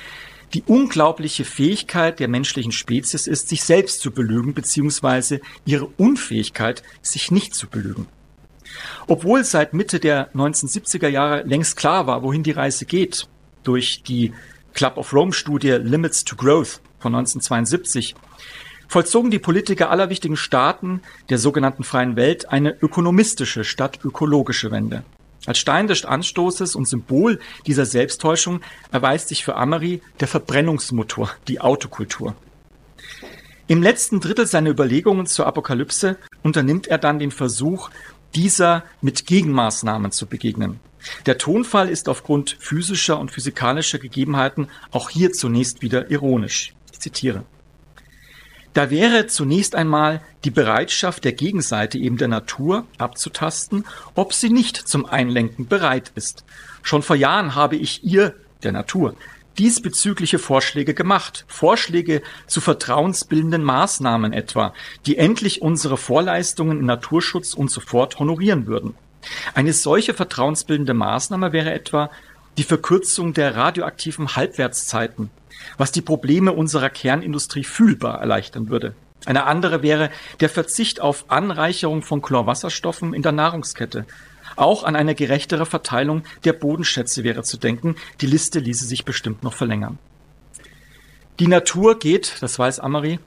die 0.55 0.63
unglaubliche 0.63 1.45
Fähigkeit 1.45 2.21
der 2.21 2.29
menschlichen 2.29 2.73
Spezies 2.73 3.27
ist, 3.27 3.49
sich 3.49 3.65
selbst 3.65 4.01
zu 4.01 4.13
belügen, 4.13 4.55
beziehungsweise 4.55 5.41
ihre 5.65 5.87
Unfähigkeit, 5.87 6.83
sich 7.03 7.31
nicht 7.31 7.55
zu 7.55 7.69
belügen. 7.69 8.07
Obwohl 9.07 9.45
seit 9.45 9.75
Mitte 9.75 10.01
der 10.01 10.33
1970er 10.35 11.09
Jahre 11.09 11.43
längst 11.43 11.77
klar 11.77 12.07
war, 12.07 12.23
wohin 12.23 12.43
die 12.43 12.51
Reise 12.51 12.85
geht, 12.85 13.29
durch 13.63 14.03
die 14.03 14.33
Club 14.75 14.97
of 14.97 15.13
Rome 15.13 15.33
Studie 15.33 15.73
Limits 15.73 16.25
to 16.25 16.37
Growth 16.37 16.81
von 16.99 17.15
1972, 17.15 18.15
vollzogen 18.89 19.31
die 19.31 19.39
Politiker 19.39 19.91
aller 19.91 20.11
wichtigen 20.11 20.37
Staaten 20.37 21.03
der 21.29 21.39
sogenannten 21.39 21.85
freien 21.85 22.17
Welt 22.17 22.51
eine 22.51 22.77
ökonomistische 22.81 23.65
statt 23.65 24.01
ökologische 24.05 24.71
Wende. 24.71 25.05
Als 25.47 25.59
Stein 25.59 25.87
des 25.87 26.05
Anstoßes 26.05 26.75
und 26.75 26.87
Symbol 26.87 27.41
dieser 27.67 27.87
Selbsttäuschung 27.87 28.61
erweist 28.93 29.29
sich 29.29 29.45
für 29.45 29.57
Amery 29.57 30.03
der 30.21 30.29
Verbrennungsmotor, 30.29 31.31
die 31.49 31.61
Autokultur. 31.61 32.35
Im 33.67 33.83
letzten 33.83 34.21
Drittel 34.21 34.47
seiner 34.47 34.71
Überlegungen 34.71 35.27
zur 35.27 35.47
Apokalypse 35.47 36.19
unternimmt 36.43 36.89
er 36.89 36.99
dann 36.99 37.21
den 37.21 37.31
Versuch, 37.31 37.91
dieser 38.35 38.85
mit 39.01 39.27
Gegenmaßnahmen 39.27 40.13
zu 40.13 40.27
begegnen. 40.27 40.81
Der 41.27 41.39
Tonfall 41.39 41.89
ist 41.89 42.09
aufgrund 42.09 42.57
physischer 42.61 43.19
und 43.19 43.31
physikalischer 43.31 43.99
Gegebenheiten 43.99 44.69
auch 44.91 45.11
hier 45.11 45.33
zunächst 45.33 45.83
wieder 45.83 46.11
ironisch. 46.11 46.75
Ich 46.93 47.01
zitiere. 47.01 47.45
Da 48.73 48.91
wäre 48.91 49.27
zunächst 49.27 49.75
einmal 49.75 50.23
die 50.45 50.51
Bereitschaft 50.51 51.25
der 51.25 51.33
Gegenseite 51.33 51.99
eben 51.99 52.19
der 52.19 52.29
Natur 52.29 52.87
abzutasten, 52.99 53.85
ob 54.15 54.33
sie 54.33 54.51
nicht 54.51 54.77
zum 54.77 55.07
Einlenken 55.07 55.67
bereit 55.67 56.13
ist. 56.15 56.45
Schon 56.83 57.03
vor 57.03 57.17
Jahren 57.17 57.57
habe 57.57 57.77
ich 57.77 58.05
ihr, 58.05 58.35
der 58.63 58.73
Natur, 58.73 59.17
diesbezügliche 59.59 60.39
Vorschläge 60.39 60.95
gemacht. 60.95 61.45
Vorschläge 61.49 62.23
zu 62.47 62.61
vertrauensbildenden 62.61 63.63
Maßnahmen 63.63 64.33
etwa, 64.33 64.75
die 65.07 65.17
endlich 65.19 65.63
unsere 65.63 65.97
Vorleistungen 65.97 66.81
in 66.81 66.87
Naturschutz 66.87 67.55
und 67.55 67.71
so 67.71 67.81
fort 67.81 68.19
honorieren 68.19 68.67
würden. 68.67 68.95
Eine 69.55 69.73
solche 69.73 70.15
vertrauensbildende 70.15 70.95
Maßnahme 70.95 71.53
wäre 71.53 71.73
etwa 71.73 72.11
die 72.57 72.65
Verkürzung 72.65 73.33
der 73.35 73.57
radioaktiven 73.57 74.37
Halbwertszeiten, 74.37 75.31
was 75.77 75.93
die 75.93 76.03
Probleme 76.03 76.53
unserer 76.53 76.91
Kernindustrie 76.91 77.65
fühlbar 77.65 78.21
erleichtern 78.21 78.69
würde. 78.69 78.95
Eine 79.27 79.45
andere 79.45 79.83
wäre 79.83 80.11
der 80.41 80.49
Verzicht 80.49 81.01
auf 81.01 81.27
Anreicherung 81.29 82.03
von 82.03 82.23
Chlorwasserstoffen 82.23 83.13
in 83.13 83.23
der 83.23 83.33
Nahrungskette. 83.33 84.07
Auch 84.57 84.85
an 84.85 84.97
eine 84.97 85.15
gerechtere 85.15 85.67
Verteilung 85.67 86.25
der 86.45 86.53
Bodenschätze 86.53 87.25
wäre 87.25 87.43
zu 87.43 87.57
denken. 87.57 87.97
Die 88.21 88.27
Liste 88.27 88.59
ließe 88.59 88.85
sich 88.85 89.05
bestimmt 89.05 89.43
noch 89.43 89.55
verlängern. 89.55 89.99
Die 91.39 91.49
Natur 91.49 91.99
geht, 91.99 92.37
das 92.41 92.59
weiß 92.59 92.81
Amari, 92.81 93.19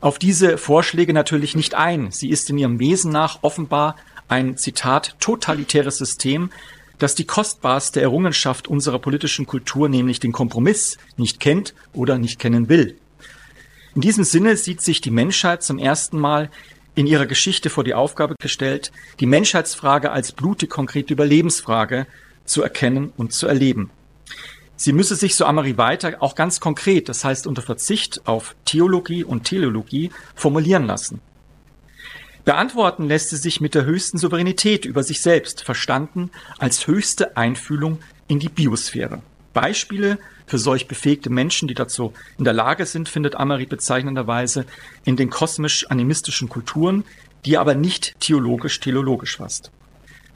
auf 0.00 0.18
diese 0.18 0.58
Vorschläge 0.58 1.12
natürlich 1.12 1.54
nicht 1.54 1.74
ein. 1.74 2.10
Sie 2.10 2.28
ist 2.28 2.50
in 2.50 2.58
ihrem 2.58 2.80
Wesen 2.80 3.12
nach 3.12 3.38
offenbar 3.42 3.94
ein 4.26 4.56
Zitat 4.56 5.14
totalitäres 5.20 5.98
System, 5.98 6.50
das 6.98 7.14
die 7.14 7.24
kostbarste 7.24 8.00
Errungenschaft 8.00 8.66
unserer 8.66 8.98
politischen 8.98 9.46
Kultur, 9.46 9.88
nämlich 9.88 10.18
den 10.18 10.32
Kompromiss, 10.32 10.98
nicht 11.16 11.38
kennt 11.38 11.74
oder 11.92 12.18
nicht 12.18 12.40
kennen 12.40 12.68
will. 12.68 12.96
In 13.94 14.00
diesem 14.00 14.24
Sinne 14.24 14.56
sieht 14.56 14.80
sich 14.80 15.00
die 15.00 15.10
Menschheit 15.10 15.62
zum 15.62 15.78
ersten 15.78 16.18
Mal 16.18 16.50
in 16.94 17.06
ihrer 17.06 17.26
Geschichte 17.26 17.70
vor 17.70 17.84
die 17.84 17.94
Aufgabe 17.94 18.34
gestellt, 18.40 18.92
die 19.20 19.26
Menschheitsfrage 19.26 20.10
als 20.10 20.32
blutig 20.32 20.70
konkrete 20.70 21.12
Überlebensfrage 21.12 22.06
zu 22.44 22.62
erkennen 22.62 23.12
und 23.16 23.32
zu 23.32 23.46
erleben. 23.46 23.90
Sie 24.76 24.92
müsse 24.92 25.14
sich, 25.14 25.36
so 25.36 25.44
Amari 25.44 25.78
weiter, 25.78 26.16
auch 26.20 26.34
ganz 26.34 26.58
konkret, 26.58 27.08
das 27.08 27.24
heißt 27.24 27.46
unter 27.46 27.62
Verzicht 27.62 28.26
auf 28.26 28.56
Theologie 28.64 29.22
und 29.22 29.44
Teleologie, 29.44 30.10
formulieren 30.34 30.86
lassen. 30.86 31.20
Beantworten 32.44 33.06
lässt 33.06 33.30
sie 33.30 33.36
sich 33.36 33.60
mit 33.60 33.76
der 33.76 33.84
höchsten 33.84 34.18
Souveränität 34.18 34.84
über 34.84 35.04
sich 35.04 35.20
selbst, 35.20 35.62
verstanden 35.62 36.30
als 36.58 36.88
höchste 36.88 37.36
Einfühlung 37.36 38.00
in 38.26 38.40
die 38.40 38.48
Biosphäre. 38.48 39.22
Beispiele 39.52 40.18
für 40.46 40.58
solch 40.58 40.88
befähigte 40.88 41.30
Menschen, 41.30 41.68
die 41.68 41.74
dazu 41.74 42.12
in 42.38 42.44
der 42.44 42.52
Lage 42.52 42.86
sind, 42.86 43.08
findet 43.08 43.36
Amari 43.36 43.66
bezeichnenderweise 43.66 44.66
in 45.04 45.16
den 45.16 45.30
kosmisch-animistischen 45.30 46.48
Kulturen, 46.48 47.04
die 47.44 47.58
aber 47.58 47.74
nicht 47.74 48.16
theologisch-teleologisch 48.20 49.36
fasst. 49.36 49.70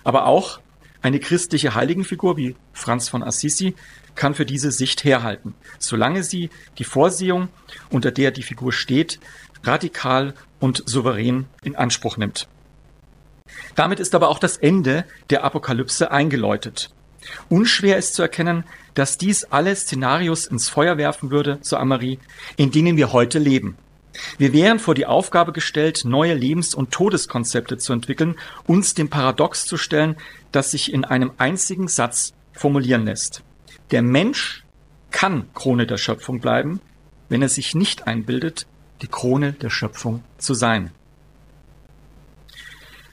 Aber 0.04 0.26
auch 0.26 0.60
eine 1.02 1.20
christliche 1.20 1.74
Heiligenfigur 1.74 2.36
wie 2.36 2.56
Franz 2.72 3.08
von 3.08 3.22
Assisi 3.22 3.74
kann 4.14 4.34
für 4.34 4.46
diese 4.46 4.72
Sicht 4.72 5.04
herhalten, 5.04 5.54
solange 5.78 6.24
sie 6.24 6.50
die 6.78 6.84
Vorsehung, 6.84 7.48
unter 7.90 8.10
der 8.10 8.30
die 8.30 8.42
Figur 8.42 8.72
steht, 8.72 9.20
radikal 9.62 10.34
und 10.58 10.82
souverän 10.86 11.46
in 11.62 11.76
Anspruch 11.76 12.16
nimmt. 12.16 12.48
Damit 13.74 14.00
ist 14.00 14.14
aber 14.14 14.28
auch 14.28 14.38
das 14.38 14.56
Ende 14.56 15.04
der 15.30 15.44
Apokalypse 15.44 16.10
eingeläutet. 16.10 16.90
Unschwer 17.48 17.96
ist 17.96 18.14
zu 18.14 18.22
erkennen, 18.22 18.64
dass 18.94 19.18
dies 19.18 19.44
alle 19.44 19.74
Szenarios 19.74 20.46
ins 20.46 20.68
Feuer 20.68 20.96
werfen 20.96 21.30
würde, 21.30 21.58
so 21.60 21.76
Amarie, 21.76 22.18
in 22.56 22.70
denen 22.70 22.96
wir 22.96 23.12
heute 23.12 23.38
leben. 23.38 23.76
Wir 24.38 24.52
wären 24.52 24.78
vor 24.78 24.94
die 24.94 25.06
Aufgabe 25.06 25.52
gestellt, 25.52 26.04
neue 26.04 26.34
Lebens- 26.34 26.74
und 26.74 26.90
Todeskonzepte 26.90 27.78
zu 27.78 27.92
entwickeln, 27.92 28.36
uns 28.66 28.94
dem 28.94 29.10
Paradox 29.10 29.66
zu 29.66 29.76
stellen, 29.76 30.16
das 30.52 30.70
sich 30.70 30.92
in 30.92 31.04
einem 31.04 31.32
einzigen 31.38 31.88
Satz 31.88 32.32
formulieren 32.52 33.04
lässt. 33.04 33.42
Der 33.90 34.02
Mensch 34.02 34.64
kann 35.10 35.48
Krone 35.54 35.86
der 35.86 35.98
Schöpfung 35.98 36.40
bleiben, 36.40 36.80
wenn 37.28 37.42
er 37.42 37.48
sich 37.48 37.74
nicht 37.74 38.06
einbildet, 38.06 38.66
die 39.02 39.08
Krone 39.08 39.52
der 39.52 39.70
Schöpfung 39.70 40.22
zu 40.38 40.54
sein. 40.54 40.90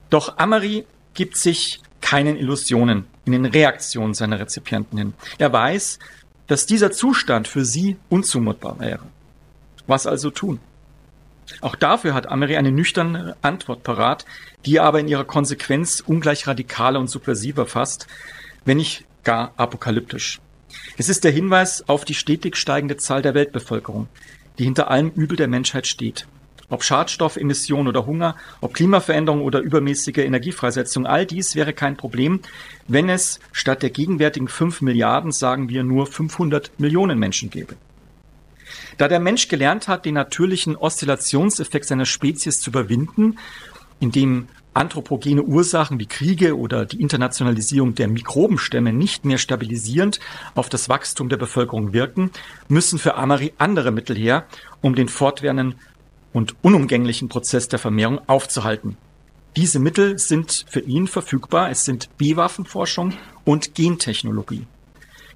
Doch 0.10 0.38
Amari 0.38 0.86
gibt 1.14 1.38
sich 1.38 1.82
keinen 2.14 2.38
Illusionen 2.38 3.06
in 3.26 3.32
den 3.32 3.46
Reaktionen 3.46 4.14
seiner 4.14 4.40
Rezipienten 4.40 5.00
hin. 5.00 5.14
Er 5.40 5.52
weiß, 5.52 5.98
dass 6.46 6.68
dieser 6.68 6.92
Zustand 6.92 7.48
für 7.48 7.66
sie 7.66 7.98
unzumutbar 8.08 8.80
wäre. 8.80 9.00
Was 9.88 10.06
also 10.06 10.30
tun? 10.30 10.60
Auch 11.62 11.76
dafür 11.76 12.14
hat 12.14 12.28
Ameri 12.28 12.56
eine 12.56 12.72
nüchterne 12.72 13.36
Antwort 13.42 13.82
parat, 13.82 14.26
die 14.64 14.80
aber 14.80 15.00
in 15.00 15.08
ihrer 15.08 15.26
Konsequenz 15.26 16.04
ungleich 16.06 16.46
radikaler 16.46 17.00
und 17.00 17.10
subversiver 17.10 17.66
fasst, 17.66 18.06
wenn 18.64 18.78
nicht 18.78 19.06
gar 19.24 19.52
apokalyptisch. 19.58 20.40
Es 21.00 21.10
ist 21.10 21.24
der 21.24 21.32
Hinweis 21.32 21.90
auf 21.90 22.06
die 22.06 22.14
stetig 22.14 22.58
steigende 22.58 22.98
Zahl 22.98 23.24
der 23.24 23.34
Weltbevölkerung, 23.34 24.08
die 24.60 24.66
hinter 24.66 24.92
allem 24.92 25.10
Übel 25.16 25.36
der 25.36 25.48
Menschheit 25.48 25.88
steht. 25.88 26.28
Ob 26.70 26.84
Schadstoffemission 26.84 27.88
oder 27.88 28.06
Hunger, 28.06 28.36
ob 28.62 28.74
Klimaveränderung 28.74 29.42
oder 29.42 29.60
übermäßige 29.60 30.18
Energiefreisetzung, 30.18 31.06
all 31.06 31.26
dies 31.26 31.56
wäre 31.56 31.74
kein 31.74 31.98
Problem, 31.98 32.40
wenn 32.88 33.10
es 33.10 33.40
statt 33.52 33.84
der 33.84 33.90
gegenwärtigen 33.90 34.48
5 34.48 34.82
Milliarden, 34.82 35.32
sagen 35.32 35.70
wir, 35.70 35.84
nur 35.84 36.08
500 36.08 36.72
Millionen 36.80 37.20
Menschen 37.20 37.50
gäbe. 37.50 37.76
Da 38.98 39.08
der 39.08 39.20
Mensch 39.20 39.48
gelernt 39.48 39.88
hat, 39.88 40.06
den 40.06 40.16
natürlichen 40.16 40.76
Oszillationseffekt 40.76 41.86
seiner 41.86 42.06
Spezies 42.06 42.60
zu 42.60 42.70
überwinden, 42.70 43.38
indem 44.00 44.48
anthropogene 44.74 45.44
Ursachen 45.44 46.00
wie 46.00 46.08
Kriege 46.08 46.58
oder 46.58 46.86
die 46.86 47.02
Internationalisierung 47.02 47.96
der 47.96 48.08
Mikrobenstämme 48.08 48.92
nicht 48.92 49.24
mehr 49.26 49.38
stabilisierend 49.38 50.20
auf 50.56 50.70
das 50.70 50.90
Wachstum 50.90 51.30
der 51.30 51.38
Bevölkerung 51.38 51.94
wirken, 51.94 52.32
müssen 52.68 52.98
für 52.98 53.16
Amari 53.16 53.54
andere 53.58 53.92
Mittel 53.92 54.18
her, 54.18 54.46
um 54.82 54.96
den 54.96 55.10
fortwährenden 55.10 55.76
und 56.34 56.56
unumgänglichen 56.62 57.30
Prozess 57.30 57.68
der 57.68 57.80
Vermehrung 57.80 58.20
aufzuhalten. 58.28 58.98
Diese 59.56 59.80
Mittel 59.80 60.18
sind 60.18 60.66
für 60.68 60.80
ihn 60.80 61.08
verfügbar. 61.08 61.70
Es 61.70 61.86
sind 61.86 62.10
B-Waffenforschung 62.18 63.14
und 63.46 63.76
Gentechnologie. 63.76 64.66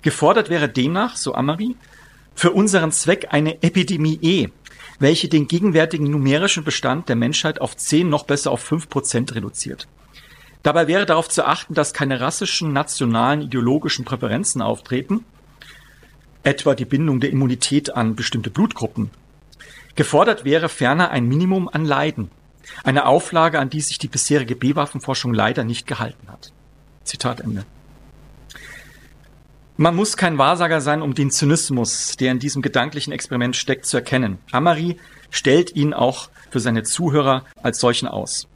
Gefordert 0.01 0.49
wäre 0.49 0.67
demnach, 0.67 1.15
so 1.15 1.35
Amari, 1.35 1.75
für 2.33 2.51
unseren 2.51 2.91
Zweck 2.91 3.27
eine 3.31 3.61
Epidemie, 3.63 4.19
E, 4.21 4.49
welche 4.99 5.27
den 5.27 5.47
gegenwärtigen 5.47 6.09
numerischen 6.09 6.63
Bestand 6.63 7.09
der 7.09 7.15
Menschheit 7.15 7.61
auf 7.61 7.77
10, 7.77 8.09
noch 8.09 8.25
besser 8.25 8.51
auf 8.51 8.61
5 8.61 8.89
Prozent 8.89 9.35
reduziert. 9.35 9.87
Dabei 10.63 10.87
wäre 10.87 11.05
darauf 11.05 11.29
zu 11.29 11.45
achten, 11.45 11.75
dass 11.75 11.93
keine 11.93 12.19
rassischen, 12.19 12.73
nationalen, 12.73 13.41
ideologischen 13.41 14.05
Präferenzen 14.05 14.61
auftreten, 14.61 15.23
etwa 16.43 16.75
die 16.75 16.85
Bindung 16.85 17.19
der 17.19 17.29
Immunität 17.29 17.95
an 17.95 18.15
bestimmte 18.15 18.49
Blutgruppen. 18.49 19.11
Gefordert 19.97 20.45
wäre 20.45 20.69
ferner 20.69 21.09
ein 21.09 21.25
Minimum 21.25 21.67
an 21.67 21.83
Leiden, 21.83 22.29
eine 22.83 23.07
Auflage, 23.07 23.59
an 23.59 23.71
die 23.71 23.81
sich 23.81 23.97
die 23.97 24.07
bisherige 24.07 24.55
B-Waffenforschung 24.55 25.33
leider 25.33 25.63
nicht 25.63 25.87
gehalten 25.87 26.27
hat. 26.27 26.53
Zitat 27.03 27.41
Ende. 27.41 27.65
Man 29.75 29.95
muss 29.95 30.15
kein 30.15 30.37
Wahrsager 30.37 30.81
sein, 30.81 31.01
um 31.01 31.15
den 31.15 31.31
Zynismus, 31.31 32.15
der 32.15 32.31
in 32.31 32.37
diesem 32.37 32.61
gedanklichen 32.61 33.11
Experiment 33.11 33.55
steckt, 33.55 33.87
zu 33.87 33.97
erkennen. 33.97 34.37
Amari 34.51 34.97
stellt 35.31 35.75
ihn 35.75 35.95
auch 35.95 36.29
für 36.51 36.59
seine 36.59 36.83
Zuhörer 36.83 37.43
als 37.63 37.79
solchen 37.79 38.07
aus. 38.07 38.47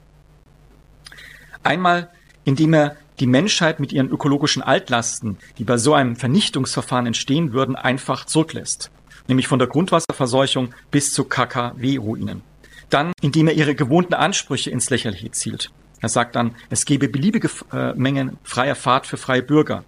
Einmal, 1.64 2.12
indem 2.44 2.74
er 2.74 2.98
die 3.20 3.28
Menschheit 3.28 3.80
mit 3.80 3.92
ihren 3.94 4.10
ökologischen 4.10 4.62
Altlasten, 4.62 5.40
die 5.58 5.64
bei 5.64 5.78
so 5.78 5.96
einem 5.96 6.16
Vernichtungsverfahren 6.16 7.08
entstehen 7.08 7.52
würden, 7.52 7.76
einfach 7.76 8.26
zurücklässt. 8.26 8.92
Nämlich 9.28 9.48
von 9.48 9.60
der 9.60 9.68
Grundwasserverseuchung 9.68 10.74
bis 10.90 11.14
zu 11.14 11.26
KKW-Ruinen. 11.26 12.42
Dann, 12.90 13.14
indem 13.22 13.48
er 13.48 13.54
ihre 13.54 13.76
gewohnten 13.76 14.14
Ansprüche 14.14 14.70
ins 14.70 14.90
Lächerliche 14.90 15.32
zielt. 15.32 15.72
Er 16.02 16.10
sagt 16.10 16.36
dann, 16.36 16.56
es 16.70 16.86
gebe 16.86 17.08
beliebige 17.08 17.50
äh, 17.72 17.94
Mengen 17.94 18.38
freier 18.44 18.76
Fahrt 18.76 19.06
für 19.06 19.18
freie 19.18 19.44
Bürger. 19.44 19.84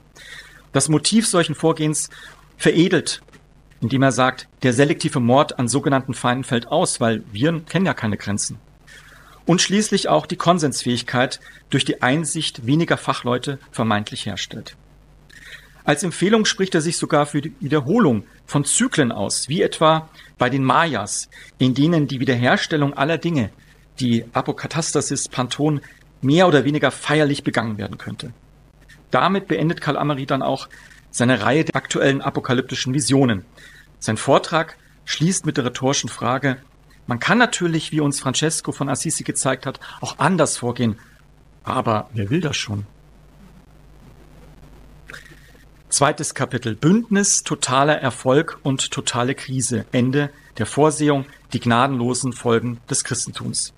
Das 0.71 0.87
Motiv 0.87 1.27
solchen 1.27 1.55
Vorgehens 1.55 2.09
veredelt, 2.57 3.21
indem 3.81 4.03
er 4.03 4.11
sagt, 4.11 4.47
der 4.61 4.73
selektive 4.73 5.19
Mord 5.19 5.59
an 5.59 5.67
sogenannten 5.67 6.13
Feinden 6.13 6.43
fällt 6.43 6.67
aus, 6.67 7.01
weil 7.01 7.23
Viren 7.31 7.65
kennen 7.65 7.85
ja 7.85 7.93
keine 7.93 8.17
Grenzen. 8.17 8.59
Und 9.45 9.61
schließlich 9.61 10.07
auch 10.07 10.25
die 10.25 10.37
Konsensfähigkeit 10.37 11.41
durch 11.69 11.83
die 11.83 12.01
Einsicht 12.01 12.65
weniger 12.65 12.95
Fachleute 12.95 13.59
vermeintlich 13.71 14.25
herstellt. 14.25 14.77
Als 15.85 16.03
Empfehlung 16.03 16.45
spricht 16.45 16.75
er 16.75 16.81
sich 16.81 16.97
sogar 16.97 17.25
für 17.25 17.41
die 17.41 17.53
Wiederholung 17.59 18.23
von 18.45 18.63
Zyklen 18.63 19.11
aus, 19.11 19.49
wie 19.49 19.61
etwa 19.61 20.09
bei 20.37 20.49
den 20.49 20.63
Mayas, 20.63 21.29
in 21.57 21.73
denen 21.73 22.07
die 22.07 22.19
Wiederherstellung 22.19 22.93
aller 22.93 23.17
Dinge, 23.17 23.49
die 23.99 24.25
Apokatastasis 24.33 25.27
Panton, 25.27 25.81
mehr 26.21 26.47
oder 26.47 26.63
weniger 26.63 26.89
feierlich 26.89 27.43
begangen 27.43 27.77
werden 27.77 27.97
könnte. 27.97 28.33
Damit 29.11 29.47
beendet 29.47 29.81
Karl 29.81 29.97
Amari 29.97 30.25
dann 30.25 30.41
auch 30.41 30.69
seine 31.11 31.41
Reihe 31.41 31.65
der 31.65 31.75
aktuellen 31.75 32.21
apokalyptischen 32.21 32.93
Visionen. 32.93 33.43
Sein 33.99 34.17
Vortrag 34.17 34.77
schließt 35.05 35.45
mit 35.45 35.57
der 35.57 35.65
rhetorischen 35.65 36.09
Frage, 36.09 36.57
man 37.05 37.19
kann 37.19 37.37
natürlich, 37.37 37.91
wie 37.91 37.99
uns 37.99 38.21
Francesco 38.21 38.71
von 38.71 38.87
Assisi 38.87 39.23
gezeigt 39.23 39.65
hat, 39.65 39.81
auch 39.99 40.19
anders 40.19 40.57
vorgehen. 40.57 40.97
Aber 41.63 42.09
wer 42.13 42.29
will 42.29 42.39
das 42.39 42.55
schon? 42.55 42.85
Zweites 45.93 46.33
Kapitel. 46.33 46.75
Bündnis, 46.75 47.43
totaler 47.43 47.99
Erfolg 47.99 48.57
und 48.63 48.89
totale 48.89 49.35
Krise. 49.35 49.85
Ende 49.91 50.31
der 50.57 50.65
Vorsehung, 50.65 51.25
die 51.53 51.59
gnadenlosen 51.59 52.33
Folgen 52.33 52.79
des 52.89 53.03
Christentums. 53.03 53.73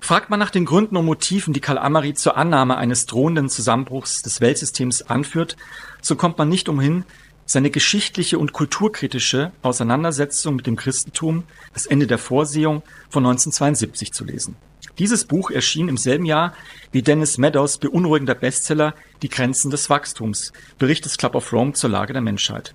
Fragt 0.00 0.30
man 0.30 0.40
nach 0.40 0.48
den 0.48 0.64
Gründen 0.64 0.96
und 0.96 1.04
Motiven, 1.04 1.52
die 1.52 1.60
Karl 1.60 1.76
Amari 1.76 2.14
zur 2.14 2.38
Annahme 2.38 2.78
eines 2.78 3.04
drohenden 3.04 3.50
Zusammenbruchs 3.50 4.22
des 4.22 4.40
Weltsystems 4.40 5.02
anführt, 5.02 5.58
so 6.00 6.16
kommt 6.16 6.38
man 6.38 6.48
nicht 6.48 6.70
umhin, 6.70 7.04
seine 7.44 7.68
geschichtliche 7.68 8.38
und 8.38 8.54
kulturkritische 8.54 9.52
Auseinandersetzung 9.60 10.56
mit 10.56 10.66
dem 10.66 10.76
Christentum, 10.76 11.44
das 11.74 11.84
Ende 11.84 12.06
der 12.06 12.16
Vorsehung 12.16 12.82
von 13.10 13.22
1972 13.26 14.14
zu 14.14 14.24
lesen. 14.24 14.56
Dieses 14.98 15.24
Buch 15.24 15.50
erschien 15.50 15.88
im 15.88 15.96
selben 15.96 16.26
Jahr 16.26 16.52
wie 16.90 17.02
Dennis 17.02 17.38
Meadows 17.38 17.78
beunruhigender 17.78 18.34
Bestseller 18.34 18.94
Die 19.22 19.30
Grenzen 19.30 19.70
des 19.70 19.88
Wachstums, 19.88 20.52
Bericht 20.78 21.06
des 21.06 21.16
Club 21.16 21.34
of 21.34 21.50
Rome 21.52 21.72
zur 21.72 21.88
Lage 21.88 22.12
der 22.12 22.20
Menschheit. 22.20 22.74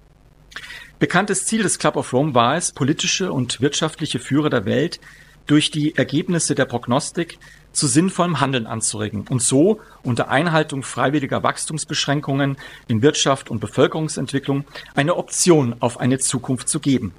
Bekanntes 0.97 1.45
Ziel 1.45 1.61
des 1.61 1.77
Club 1.77 1.95
of 1.95 2.11
Rome 2.13 2.33
war 2.33 2.55
es, 2.55 2.71
politische 2.71 3.31
und 3.31 3.61
wirtschaftliche 3.61 4.17
Führer 4.17 4.49
der 4.49 4.65
Welt 4.65 4.99
durch 5.45 5.69
die 5.69 5.95
Ergebnisse 5.95 6.55
der 6.55 6.65
Prognostik 6.65 7.37
zu 7.71 7.85
sinnvollem 7.85 8.39
Handeln 8.39 8.65
anzuregen 8.65 9.27
und 9.29 9.43
so 9.43 9.79
unter 10.01 10.29
Einhaltung 10.29 10.81
freiwilliger 10.81 11.43
Wachstumsbeschränkungen 11.43 12.57
in 12.87 13.03
Wirtschaft 13.03 13.51
und 13.51 13.59
Bevölkerungsentwicklung 13.59 14.65
eine 14.95 15.15
Option 15.15 15.75
auf 15.79 15.99
eine 15.99 16.17
Zukunft 16.17 16.67
zu 16.67 16.79
geben. 16.79 17.13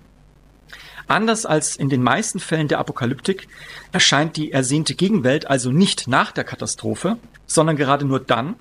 Anders 1.08 1.46
als 1.46 1.74
in 1.74 1.88
den 1.88 2.02
meisten 2.02 2.38
Fällen 2.38 2.68
der 2.68 2.78
Apokalyptik 2.78 3.48
erscheint 3.92 4.36
die 4.36 4.52
ersehnte 4.52 4.94
Gegenwelt 4.94 5.48
also 5.48 5.72
nicht 5.72 6.06
nach 6.06 6.32
der 6.32 6.44
Katastrophe, 6.44 7.16
sondern 7.46 7.76
gerade 7.76 8.04
nur 8.04 8.20
dann, 8.20 8.56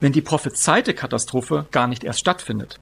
wenn 0.00 0.12
die 0.12 0.20
prophezeite 0.20 0.94
Katastrophe 0.94 1.66
gar 1.70 1.86
nicht 1.86 2.02
erst 2.02 2.18
stattfindet. 2.18 2.80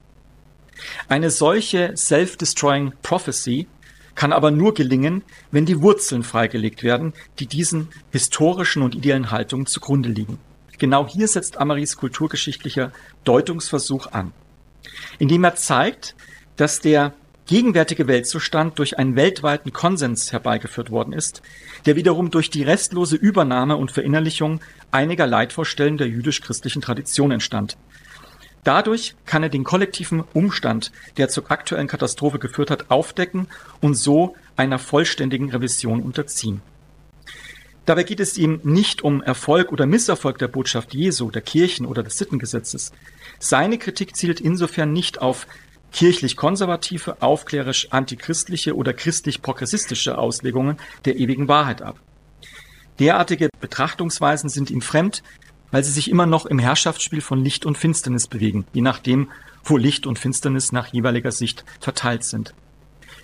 Eine 1.08 1.28
solche 1.30 1.94
self-destroying 1.96 2.94
prophecy 3.02 3.68
kann 4.14 4.32
aber 4.32 4.50
nur 4.50 4.72
gelingen, 4.72 5.22
wenn 5.50 5.66
die 5.66 5.82
Wurzeln 5.82 6.22
freigelegt 6.22 6.82
werden, 6.82 7.12
die 7.38 7.46
diesen 7.46 7.88
historischen 8.10 8.82
und 8.82 8.94
ideellen 8.94 9.30
Haltungen 9.30 9.66
zugrunde 9.66 10.08
liegen. 10.08 10.38
Genau 10.78 11.06
hier 11.06 11.28
setzt 11.28 11.58
Amaris 11.58 11.98
kulturgeschichtlicher 11.98 12.90
Deutungsversuch 13.24 14.12
an, 14.12 14.32
indem 15.18 15.44
er 15.44 15.56
zeigt, 15.56 16.14
dass 16.56 16.80
der 16.80 17.12
gegenwärtige 17.50 18.06
Weltzustand 18.06 18.78
durch 18.78 18.96
einen 18.96 19.16
weltweiten 19.16 19.72
Konsens 19.72 20.30
herbeigeführt 20.30 20.92
worden 20.92 21.12
ist, 21.12 21.42
der 21.84 21.96
wiederum 21.96 22.30
durch 22.30 22.48
die 22.48 22.62
restlose 22.62 23.16
Übernahme 23.16 23.76
und 23.76 23.90
Verinnerlichung 23.90 24.60
einiger 24.92 25.26
Leitvorstellungen 25.26 25.98
der 25.98 26.06
jüdisch-christlichen 26.06 26.80
Tradition 26.80 27.32
entstand, 27.32 27.76
Dadurch 28.62 29.14
kann 29.24 29.42
er 29.42 29.48
den 29.48 29.64
kollektiven 29.64 30.22
Umstand, 30.34 30.92
der 31.16 31.30
zur 31.30 31.50
aktuellen 31.50 31.88
Katastrophe 31.88 32.38
geführt 32.38 32.70
hat, 32.70 32.90
aufdecken 32.90 33.48
und 33.80 33.94
so 33.94 34.36
einer 34.54 34.78
vollständigen 34.78 35.50
Revision 35.50 36.02
unterziehen. 36.02 36.60
Dabei 37.86 38.02
geht 38.02 38.20
es 38.20 38.36
ihm 38.36 38.60
nicht 38.62 39.00
um 39.00 39.22
Erfolg 39.22 39.72
oder 39.72 39.86
Misserfolg 39.86 40.36
der 40.36 40.48
Botschaft 40.48 40.92
Jesu, 40.92 41.30
der 41.30 41.40
Kirchen 41.40 41.86
oder 41.86 42.02
des 42.02 42.18
Sittengesetzes. 42.18 42.92
Seine 43.38 43.78
Kritik 43.78 44.14
zielt 44.14 44.42
insofern 44.42 44.92
nicht 44.92 45.22
auf 45.22 45.46
kirchlich-konservative, 45.92 47.20
aufklärisch-antichristliche 47.20 48.76
oder 48.76 48.92
christlich-progressistische 48.92 50.18
Auslegungen 50.18 50.78
der 51.04 51.16
ewigen 51.16 51.48
Wahrheit 51.48 51.82
ab. 51.82 51.98
Derartige 52.98 53.48
Betrachtungsweisen 53.60 54.50
sind 54.50 54.70
ihm 54.70 54.82
fremd, 54.82 55.22
weil 55.70 55.84
sie 55.84 55.92
sich 55.92 56.10
immer 56.10 56.26
noch 56.26 56.46
im 56.46 56.58
Herrschaftsspiel 56.58 57.20
von 57.20 57.42
Licht 57.42 57.64
und 57.64 57.78
Finsternis 57.78 58.26
bewegen, 58.26 58.66
je 58.72 58.82
nachdem, 58.82 59.30
wo 59.64 59.76
Licht 59.76 60.06
und 60.06 60.18
Finsternis 60.18 60.72
nach 60.72 60.88
jeweiliger 60.88 61.32
Sicht 61.32 61.64
verteilt 61.80 62.24
sind. 62.24 62.54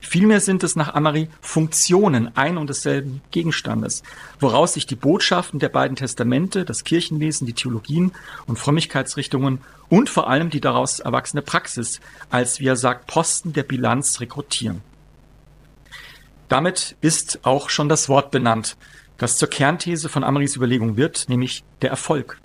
Vielmehr 0.08 0.40
sind 0.40 0.62
es 0.62 0.76
nach 0.76 0.94
Amari 0.94 1.28
Funktionen 1.40 2.36
ein 2.36 2.58
und 2.58 2.70
desselben 2.70 3.22
Gegenstandes, 3.32 4.04
woraus 4.38 4.74
sich 4.74 4.86
die 4.86 4.94
Botschaften 4.94 5.58
der 5.58 5.68
beiden 5.68 5.96
Testamente, 5.96 6.64
das 6.64 6.84
Kirchenwesen, 6.84 7.44
die 7.44 7.54
Theologien 7.54 8.12
und 8.46 8.56
Frömmigkeitsrichtungen 8.56 9.58
und 9.88 10.08
vor 10.08 10.30
allem 10.30 10.48
die 10.48 10.60
daraus 10.60 11.00
erwachsene 11.00 11.42
Praxis 11.42 11.98
als, 12.30 12.60
wie 12.60 12.68
er 12.68 12.76
sagt, 12.76 13.08
Posten 13.08 13.52
der 13.52 13.64
Bilanz 13.64 14.20
rekrutieren. 14.20 14.80
Damit 16.48 16.94
ist 17.00 17.40
auch 17.42 17.68
schon 17.68 17.88
das 17.88 18.08
Wort 18.08 18.30
benannt, 18.30 18.76
das 19.18 19.38
zur 19.38 19.50
Kernthese 19.50 20.08
von 20.08 20.22
Amaris 20.22 20.54
Überlegung 20.54 20.96
wird, 20.96 21.28
nämlich 21.28 21.64
der 21.82 21.90
Erfolg. 21.90 22.38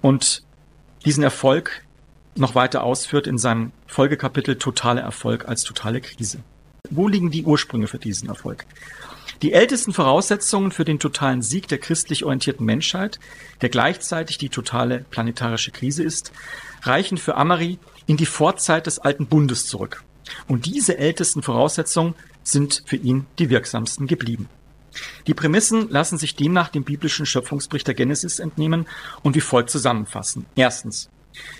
Und 0.00 0.42
diesen 1.04 1.22
Erfolg 1.22 1.84
noch 2.34 2.56
weiter 2.56 2.82
ausführt 2.82 3.28
in 3.28 3.38
seinem 3.38 3.70
Folgekapitel 3.86 4.56
Totale 4.56 5.00
Erfolg 5.00 5.46
als 5.46 5.62
totale 5.62 6.00
Krise. 6.00 6.42
Wo 6.90 7.06
liegen 7.06 7.30
die 7.30 7.44
Ursprünge 7.44 7.86
für 7.86 7.98
diesen 7.98 8.28
Erfolg? 8.28 8.66
Die 9.40 9.52
ältesten 9.52 9.92
Voraussetzungen 9.92 10.72
für 10.72 10.84
den 10.84 10.98
totalen 10.98 11.40
Sieg 11.40 11.68
der 11.68 11.78
christlich 11.78 12.24
orientierten 12.24 12.66
Menschheit, 12.66 13.20
der 13.60 13.68
gleichzeitig 13.68 14.36
die 14.36 14.48
totale 14.48 15.04
planetarische 15.10 15.70
Krise 15.70 16.02
ist, 16.02 16.32
reichen 16.82 17.18
für 17.18 17.36
Amari 17.36 17.78
in 18.06 18.16
die 18.16 18.26
Vorzeit 18.26 18.86
des 18.86 18.98
alten 18.98 19.26
Bundes 19.26 19.66
zurück. 19.66 20.04
Und 20.48 20.66
diese 20.66 20.98
ältesten 20.98 21.42
Voraussetzungen 21.42 22.14
sind 22.42 22.82
für 22.84 22.96
ihn 22.96 23.26
die 23.38 23.48
wirksamsten 23.48 24.06
geblieben. 24.06 24.48
Die 25.26 25.34
Prämissen 25.34 25.88
lassen 25.88 26.18
sich 26.18 26.36
demnach 26.36 26.68
dem 26.68 26.84
biblischen 26.84 27.26
Schöpfungsbericht 27.26 27.86
der 27.86 27.94
Genesis 27.94 28.38
entnehmen 28.38 28.86
und 29.22 29.34
wie 29.34 29.40
folgt 29.40 29.70
zusammenfassen. 29.70 30.46
Erstens. 30.56 31.08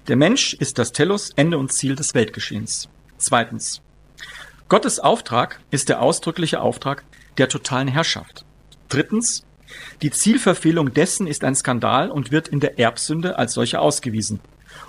Der 0.08 0.16
Mensch 0.16 0.52
ist 0.52 0.78
das 0.78 0.92
Telos, 0.92 1.30
Ende 1.36 1.58
und 1.58 1.72
Ziel 1.72 1.96
des 1.96 2.12
Weltgeschehens. 2.12 2.88
Zweitens. 3.16 3.80
Gottes 4.72 5.00
Auftrag 5.00 5.60
ist 5.70 5.90
der 5.90 6.00
ausdrückliche 6.00 6.62
Auftrag 6.62 7.04
der 7.36 7.50
totalen 7.50 7.88
Herrschaft. 7.88 8.46
Drittens. 8.88 9.44
Die 10.00 10.10
Zielverfehlung 10.10 10.94
dessen 10.94 11.26
ist 11.26 11.44
ein 11.44 11.54
Skandal 11.54 12.10
und 12.10 12.30
wird 12.30 12.48
in 12.48 12.58
der 12.58 12.78
Erbsünde 12.78 13.36
als 13.36 13.52
solche 13.52 13.80
ausgewiesen. 13.80 14.40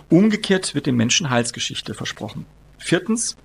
Umgekehrt 0.09 0.73
wird 0.73 0.85
dem 0.85 0.95
Menschen 0.95 1.29
Heilsgeschichte 1.29 1.95
versprochen. 1.95 2.45
Viertens. 2.77 3.35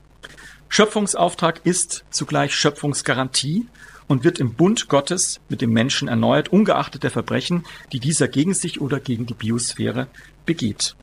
Schöpfungsauftrag 0.68 1.62
ist 1.64 2.04
zugleich 2.10 2.54
Schöpfungsgarantie 2.54 3.66
und 4.06 4.22
wird 4.22 4.38
im 4.38 4.54
Bund 4.54 4.86
Gottes 4.86 5.40
mit 5.48 5.60
dem 5.60 5.72
Menschen 5.72 6.06
erneuert, 6.06 6.50
ungeachtet 6.50 7.02
der 7.02 7.10
Verbrechen, 7.10 7.66
die 7.90 7.98
dieser 7.98 8.28
gegen 8.28 8.54
sich 8.54 8.80
oder 8.80 9.00
gegen 9.00 9.26
die 9.26 9.34
Biosphäre 9.34 10.06
begeht. 10.46 10.94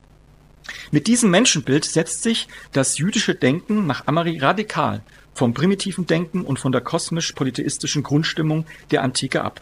Mit 0.92 1.08
diesem 1.08 1.30
Menschenbild 1.30 1.84
setzt 1.84 2.24
sich 2.24 2.48
das 2.72 2.98
jüdische 2.98 3.36
Denken 3.36 3.86
nach 3.86 4.08
Amari 4.08 4.38
radikal 4.38 5.04
vom 5.36 5.54
primitiven 5.54 6.08
Denken 6.08 6.42
und 6.42 6.58
von 6.58 6.72
der 6.72 6.82
kosmisch-polytheistischen 6.82 8.02
Grundstimmung 8.02 8.66
der 8.90 9.04
Antike 9.04 9.44
ab. 9.44 9.62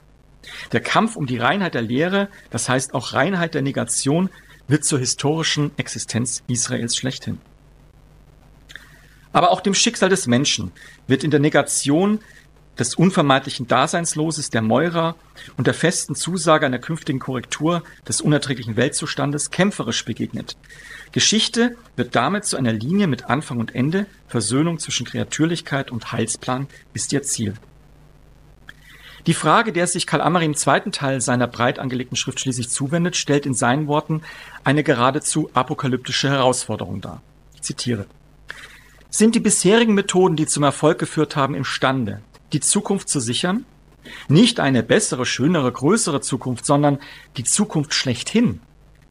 Der 0.71 0.81
Kampf 0.81 1.15
um 1.15 1.25
die 1.25 1.37
Reinheit 1.37 1.73
der 1.73 1.81
Lehre, 1.81 2.29
das 2.51 2.69
heißt 2.69 2.93
auch 2.93 3.13
Reinheit 3.13 3.55
der 3.55 3.61
Negation, 3.61 4.29
wird 4.67 4.85
zur 4.85 4.99
historischen 4.99 5.71
Existenz 5.77 6.43
Israels 6.47 6.95
schlechthin. 6.95 7.39
Aber 9.33 9.51
auch 9.51 9.61
dem 9.61 9.73
Schicksal 9.73 10.09
des 10.09 10.27
Menschen 10.27 10.71
wird 11.07 11.23
in 11.23 11.31
der 11.31 11.39
Negation 11.39 12.19
des 12.77 12.95
unvermeidlichen 12.95 13.67
Daseinsloses 13.67 14.49
der 14.49 14.61
Meurer 14.61 15.15
und 15.57 15.67
der 15.67 15.73
festen 15.73 16.15
Zusage 16.15 16.65
einer 16.65 16.79
künftigen 16.79 17.19
Korrektur 17.19 17.83
des 18.07 18.21
unerträglichen 18.21 18.77
Weltzustandes 18.77 19.51
kämpferisch 19.51 20.05
begegnet. 20.05 20.55
Geschichte 21.13 21.77
wird 21.95 22.15
damit 22.15 22.43
zu 22.43 22.57
einer 22.57 22.73
Linie 22.73 23.05
mit 23.05 23.25
Anfang 23.25 23.59
und 23.59 23.75
Ende, 23.75 24.07
Versöhnung 24.27 24.79
zwischen 24.79 25.05
Kreatürlichkeit 25.05 25.91
und 25.91 26.11
Heilsplan 26.11 26.67
ist 26.95 27.13
ihr 27.13 27.21
Ziel. 27.21 27.53
Die 29.27 29.35
Frage, 29.35 29.71
der 29.71 29.85
sich 29.85 30.07
Karl 30.07 30.21
Amari 30.21 30.45
im 30.45 30.55
zweiten 30.55 30.91
Teil 30.91 31.21
seiner 31.21 31.47
breit 31.47 31.77
angelegten 31.77 32.17
Schrift 32.17 32.39
schließlich 32.39 32.69
zuwendet, 32.69 33.15
stellt 33.15 33.45
in 33.45 33.53
seinen 33.53 33.85
Worten 33.85 34.23
eine 34.63 34.83
geradezu 34.83 35.51
apokalyptische 35.53 36.29
Herausforderung 36.29 36.99
dar. 36.99 37.21
Ich 37.53 37.61
zitiere. 37.61 38.07
Sind 39.11 39.35
die 39.35 39.39
bisherigen 39.39 39.93
Methoden, 39.93 40.35
die 40.35 40.47
zum 40.47 40.63
Erfolg 40.63 40.97
geführt 40.97 41.35
haben, 41.35 41.53
imstande, 41.53 42.23
die 42.53 42.59
Zukunft 42.59 43.07
zu 43.07 43.19
sichern. 43.19 43.65
Nicht 44.27 44.59
eine 44.59 44.81
bessere, 44.81 45.27
schönere, 45.27 45.71
größere 45.71 46.21
Zukunft, 46.21 46.65
sondern 46.65 46.97
die 47.37 47.43
Zukunft 47.43 47.93
schlechthin. 47.93 48.61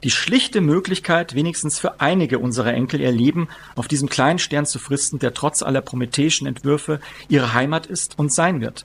Die 0.04 0.10
schlichte 0.10 0.60
Möglichkeit, 0.60 1.34
wenigstens 1.34 1.78
für 1.78 2.00
einige 2.00 2.40
unserer 2.40 2.74
Enkel 2.74 3.00
ihr 3.00 3.12
Leben 3.12 3.48
auf 3.76 3.86
diesem 3.86 4.08
kleinen 4.08 4.40
Stern 4.40 4.66
zu 4.66 4.80
fristen, 4.80 5.20
der 5.20 5.32
trotz 5.32 5.62
aller 5.62 5.80
prometheischen 5.80 6.46
Entwürfe 6.46 7.00
ihre 7.28 7.54
Heimat 7.54 7.86
ist 7.86 8.18
und 8.18 8.32
sein 8.32 8.60
wird. 8.60 8.84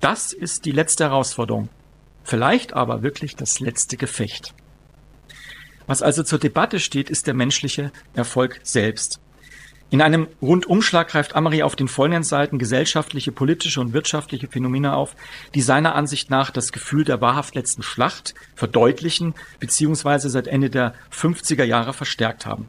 Das 0.00 0.34
ist 0.34 0.66
die 0.66 0.72
letzte 0.72 1.04
Herausforderung. 1.04 1.70
Vielleicht 2.22 2.74
aber 2.74 3.02
wirklich 3.02 3.34
das 3.36 3.60
letzte 3.60 3.96
Gefecht. 3.96 4.52
Was 5.86 6.02
also 6.02 6.22
zur 6.22 6.38
Debatte 6.38 6.80
steht, 6.80 7.08
ist 7.08 7.26
der 7.26 7.34
menschliche 7.34 7.92
Erfolg 8.14 8.60
selbst. 8.62 9.20
In 9.88 10.02
einem 10.02 10.26
Rundumschlag 10.42 11.08
greift 11.08 11.36
Amari 11.36 11.62
auf 11.62 11.76
den 11.76 11.86
folgenden 11.86 12.24
Seiten 12.24 12.58
gesellschaftliche, 12.58 13.30
politische 13.30 13.80
und 13.80 13.92
wirtschaftliche 13.92 14.48
Phänomene 14.48 14.94
auf, 14.94 15.14
die 15.54 15.60
seiner 15.62 15.94
Ansicht 15.94 16.28
nach 16.28 16.50
das 16.50 16.72
Gefühl 16.72 17.04
der 17.04 17.20
wahrhaft 17.20 17.54
letzten 17.54 17.84
Schlacht 17.84 18.34
verdeutlichen 18.56 19.34
bzw. 19.60 20.28
seit 20.28 20.48
Ende 20.48 20.70
der 20.70 20.94
50er 21.12 21.62
Jahre 21.62 21.92
verstärkt 21.92 22.46
haben. 22.46 22.68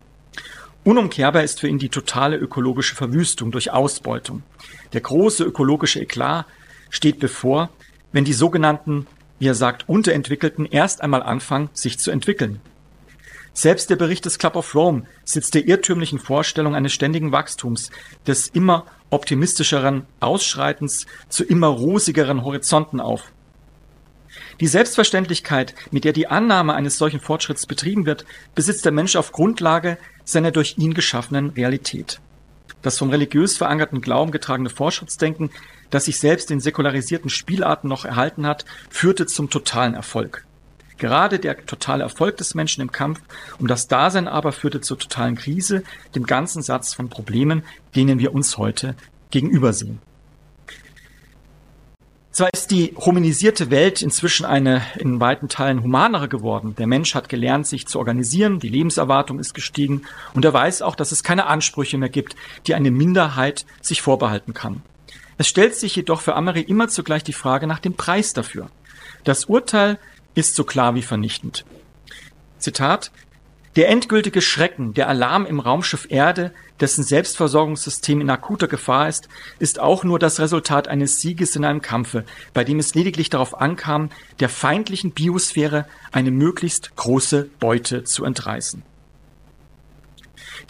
Unumkehrbar 0.84 1.44
ist 1.44 1.60
für 1.60 1.68
ihn 1.68 1.80
die 1.80 1.90
totale 1.90 2.38
ökologische 2.38 2.96
Verwüstung 2.96 3.52
durch 3.52 3.72
Ausbeutung. 3.72 4.44
Der 4.94 5.02
große 5.02 5.44
ökologische 5.44 6.00
Eklat 6.00 6.46
steht 6.92 7.20
bevor, 7.20 7.72
wenn 8.12 8.26
die 8.26 8.34
sogenannten, 8.34 9.08
wie 9.40 9.48
er 9.48 9.56
sagt, 9.56 9.90
Unterentwickelten 9.90 10.68
erst 10.68 11.02
einmal 11.02 11.24
anfangen, 11.24 11.70
sich 11.74 11.98
zu 11.98 12.12
entwickeln. 12.12 12.62
Selbst 13.58 13.90
der 13.90 13.96
Bericht 13.96 14.24
des 14.24 14.38
Club 14.38 14.56
of 14.56 14.76
Rome 14.76 15.08
sitzt 15.26 15.56
der 15.56 15.68
irrtümlichen 15.68 16.20
Vorstellung 16.20 16.76
eines 16.76 16.94
ständigen 16.94 17.32
Wachstums, 17.32 17.90
des 18.28 18.50
immer 18.50 18.86
optimistischeren 19.10 20.06
Ausschreitens 20.20 21.08
zu 21.28 21.44
immer 21.44 21.66
rosigeren 21.66 22.44
Horizonten 22.44 23.00
auf. 23.00 23.32
Die 24.60 24.68
Selbstverständlichkeit, 24.68 25.74
mit 25.90 26.04
der 26.04 26.14
die 26.14 26.28
Annahme 26.28 26.76
eines 26.76 27.00
solchen 27.00 27.20
Fortschritts 27.20 27.66
betrieben 27.66 28.06
wird, 28.06 28.26
besitzt 28.54 28.86
der 28.86 28.92
Mensch 28.92 29.16
auf 29.16 29.32
Grundlage 29.32 29.98
seiner 30.24 30.52
durch 30.52 30.78
ihn 30.78 30.94
geschaffenen 30.94 31.50
Realität. 31.50 32.22
Das 32.84 33.00
vom 33.00 33.10
religiös 33.10 33.58
verankerten 33.58 34.02
Glauben 34.02 34.30
getragene 34.30 34.70
Fortschrittsdenken, 34.70 35.50
das 35.90 36.06
sich 36.06 36.20
selbst 36.20 36.52
in 36.52 36.60
säkularisierten 36.60 37.32
Spielarten 37.32 37.90
noch 37.90 38.06
erhalten 38.06 38.46
hat, 38.46 38.66
führte 38.92 39.26
zum 39.26 39.50
totalen 39.50 39.96
Erfolg. 39.96 40.47
Gerade 40.98 41.40
der 41.40 41.66
totale 41.66 42.04
Erfolg 42.04 42.38
des 42.38 42.56
Menschen 42.56 42.82
im 42.82 42.92
Kampf 42.92 43.22
um 43.60 43.68
das 43.68 43.88
Dasein 43.88 44.28
aber 44.28 44.52
führte 44.52 44.82
zur 44.82 44.98
totalen 44.98 45.36
Krise, 45.36 45.84
dem 46.16 46.26
ganzen 46.26 46.62
Satz 46.62 46.94
von 46.94 47.10
Problemen, 47.10 47.64
denen 47.96 48.20
wir 48.20 48.34
uns 48.34 48.58
heute 48.58 48.96
gegenübersehen. 49.30 50.00
Zwar 52.38 52.54
ist 52.54 52.70
die 52.70 52.94
hominisierte 52.96 53.72
Welt 53.72 54.04
inzwischen 54.04 54.46
eine 54.46 54.84
in 55.00 55.20
weiten 55.20 55.50
Teilen 55.50 55.82
humanere 55.82 56.28
geworden. 56.30 56.76
Der 56.78 56.86
Mensch 56.86 57.16
hat 57.16 57.30
gelernt, 57.30 57.66
sich 57.66 57.88
zu 57.88 57.98
organisieren, 57.98 58.60
die 58.60 58.70
Lebenserwartung 58.70 59.40
ist 59.40 59.56
gestiegen 59.56 60.04
und 60.36 60.46
er 60.46 60.54
weiß 60.54 60.84
auch, 60.84 60.96
dass 60.96 61.12
es 61.12 61.24
keine 61.24 61.48
Ansprüche 61.48 61.98
mehr 61.98 62.10
gibt, 62.10 62.36
die 62.68 62.76
eine 62.76 62.92
Minderheit 62.92 63.66
sich 63.82 64.04
vorbehalten 64.04 64.54
kann. 64.54 64.84
Es 65.40 65.48
stellt 65.48 65.74
sich 65.76 65.96
jedoch 65.96 66.22
für 66.22 66.36
Amery 66.36 66.62
immer 66.62 66.90
zugleich 66.90 67.24
die 67.24 67.34
Frage 67.34 67.66
nach 67.66 67.80
dem 67.80 67.96
Preis 67.96 68.34
dafür. 68.34 68.70
Das 69.24 69.46
Urteil 69.46 69.98
ist 70.38 70.56
so 70.56 70.64
klar 70.64 70.94
wie 70.94 71.02
vernichtend. 71.02 71.66
Zitat 72.60 73.12
der 73.76 73.90
endgültige 73.90 74.42
Schrecken, 74.42 74.96
der 74.96 75.08
Alarm 75.08 75.46
im 75.46 75.60
Raumschiff 75.60 76.08
Erde, 76.10 76.52
dessen 76.80 77.04
Selbstversorgungssystem 77.04 78.22
in 78.22 78.30
akuter 78.30 78.68
Gefahr 78.68 79.08
ist, 79.08 79.30
ist 79.60 79.80
auch 79.80 80.04
nur 80.04 80.18
das 80.18 80.40
Resultat 80.40 80.88
eines 80.88 81.22
Sieges 81.22 81.56
in 81.56 81.64
einem 81.64 81.84
Kampfe, 81.84 82.26
bei 82.56 82.64
dem 82.64 82.80
es 82.80 82.96
lediglich 82.96 83.30
darauf 83.30 83.62
ankam, 83.62 84.10
der 84.40 84.50
feindlichen 84.50 85.12
Biosphäre 85.12 85.86
eine 86.12 86.32
möglichst 86.32 86.96
große 86.96 87.52
Beute 87.60 88.04
zu 88.04 88.26
entreißen. 88.26 88.82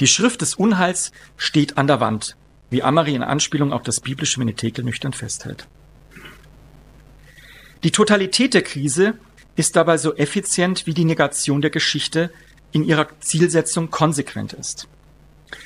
Die 0.01 0.07
Schrift 0.07 0.41
des 0.41 0.55
Unheils 0.55 1.13
steht 1.37 1.77
an 1.77 1.87
der 1.87 2.01
Wand, 2.01 2.35
wie 2.69 2.83
Amari 2.83 3.15
in 3.15 3.23
Anspielung 3.23 3.71
auf 3.71 3.83
das 3.83 4.01
biblische 4.01 4.39
Menetekel 4.39 4.83
nüchtern 4.83 5.13
festhält. 5.13 5.65
Die 7.83 7.91
Totalität 7.91 8.53
der 8.53 8.63
Krise 8.63 9.13
ist 9.57 9.75
dabei 9.75 9.97
so 9.97 10.15
effizient 10.15 10.87
wie 10.87 10.93
die 10.93 11.03
Negation 11.03 11.61
der 11.61 11.71
Geschichte, 11.71 12.31
in 12.71 12.83
ihrer 12.83 13.07
Zielsetzung 13.19 13.89
konsequent 13.89 14.53
ist. 14.53 14.87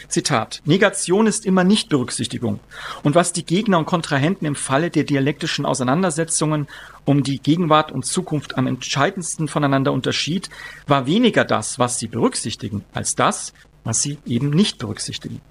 Zitat. 0.07 0.61
Negation 0.65 1.25
ist 1.25 1.45
immer 1.45 1.63
Nichtberücksichtigung. 1.63 2.59
Und 3.03 3.15
was 3.15 3.33
die 3.33 3.45
Gegner 3.45 3.79
und 3.79 3.85
Kontrahenten 3.85 4.45
im 4.45 4.55
Falle 4.55 4.91
der 4.91 5.03
dialektischen 5.03 5.65
Auseinandersetzungen 5.65 6.67
um 7.05 7.23
die 7.23 7.39
Gegenwart 7.39 7.91
und 7.91 8.05
Zukunft 8.05 8.57
am 8.57 8.67
entscheidendsten 8.67 9.47
voneinander 9.47 9.91
unterschied, 9.91 10.49
war 10.87 11.07
weniger 11.07 11.45
das, 11.45 11.79
was 11.79 11.97
sie 11.97 12.07
berücksichtigen, 12.07 12.83
als 12.93 13.15
das, 13.15 13.53
was 13.83 14.01
sie 14.01 14.19
eben 14.25 14.51
nicht 14.51 14.77
berücksichtigen. 14.77 15.41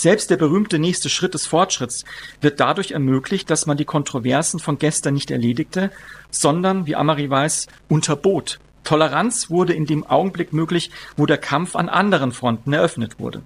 Selbst 0.00 0.30
der 0.30 0.36
berühmte 0.36 0.78
nächste 0.78 1.08
Schritt 1.08 1.34
des 1.34 1.46
Fortschritts 1.46 2.04
wird 2.40 2.60
dadurch 2.60 2.92
ermöglicht, 2.92 3.50
dass 3.50 3.66
man 3.66 3.76
die 3.76 3.84
Kontroversen 3.84 4.60
von 4.60 4.78
gestern 4.78 5.14
nicht 5.14 5.28
erledigte, 5.28 5.90
sondern, 6.30 6.86
wie 6.86 6.94
Amari 6.94 7.28
weiß, 7.28 7.66
unterbot 7.88 8.60
Toleranz 8.84 9.50
wurde 9.50 9.72
in 9.72 9.86
dem 9.86 10.06
Augenblick 10.06 10.52
möglich, 10.52 10.92
wo 11.16 11.26
der 11.26 11.36
Kampf 11.36 11.74
an 11.74 11.88
anderen 11.88 12.30
Fronten 12.30 12.72
eröffnet 12.72 13.18
wurde. 13.18 13.42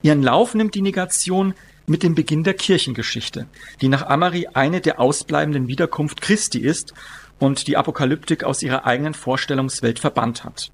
Ihren 0.00 0.22
Lauf 0.22 0.54
nimmt 0.54 0.74
die 0.74 0.80
Negation 0.80 1.52
mit 1.86 2.02
dem 2.02 2.14
Beginn 2.14 2.44
der 2.44 2.54
Kirchengeschichte, 2.54 3.44
die 3.82 3.88
nach 3.88 4.06
Amari 4.06 4.48
eine 4.54 4.80
der 4.80 5.00
ausbleibenden 5.00 5.68
Wiederkunft 5.68 6.22
Christi 6.22 6.60
ist 6.60 6.94
und 7.38 7.66
die 7.66 7.76
Apokalyptik 7.76 8.42
aus 8.42 8.62
ihrer 8.62 8.86
eigenen 8.86 9.12
Vorstellungswelt 9.12 9.98
verbannt 9.98 10.44
hat. 10.44 10.70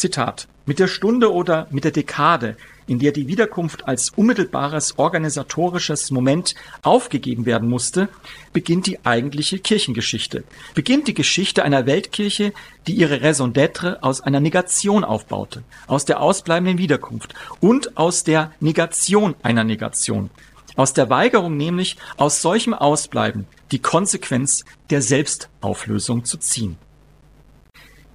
Zitat. 0.00 0.48
Mit 0.66 0.78
der 0.78 0.88
Stunde 0.88 1.32
oder 1.32 1.66
mit 1.70 1.84
der 1.84 1.90
Dekade, 1.90 2.56
in 2.86 2.98
der 2.98 3.12
die 3.12 3.28
Wiederkunft 3.28 3.86
als 3.86 4.10
unmittelbares 4.10 4.98
organisatorisches 4.98 6.10
Moment 6.10 6.54
aufgegeben 6.82 7.44
werden 7.44 7.68
musste, 7.68 8.08
beginnt 8.52 8.86
die 8.86 9.04
eigentliche 9.04 9.58
Kirchengeschichte. 9.58 10.44
Beginnt 10.74 11.06
die 11.06 11.14
Geschichte 11.14 11.64
einer 11.64 11.86
Weltkirche, 11.86 12.52
die 12.86 12.94
ihre 12.94 13.22
Raison 13.22 13.52
d'être 13.52 14.00
aus 14.00 14.20
einer 14.20 14.40
Negation 14.40 15.04
aufbaute, 15.04 15.62
aus 15.86 16.04
der 16.04 16.20
ausbleibenden 16.20 16.78
Wiederkunft 16.78 17.34
und 17.60 17.96
aus 17.96 18.24
der 18.24 18.52
Negation 18.60 19.34
einer 19.42 19.64
Negation. 19.64 20.30
Aus 20.76 20.94
der 20.94 21.10
Weigerung 21.10 21.56
nämlich, 21.56 21.96
aus 22.16 22.40
solchem 22.40 22.74
Ausbleiben 22.74 23.46
die 23.70 23.80
Konsequenz 23.80 24.64
der 24.88 25.02
Selbstauflösung 25.02 26.24
zu 26.24 26.38
ziehen. 26.38 26.78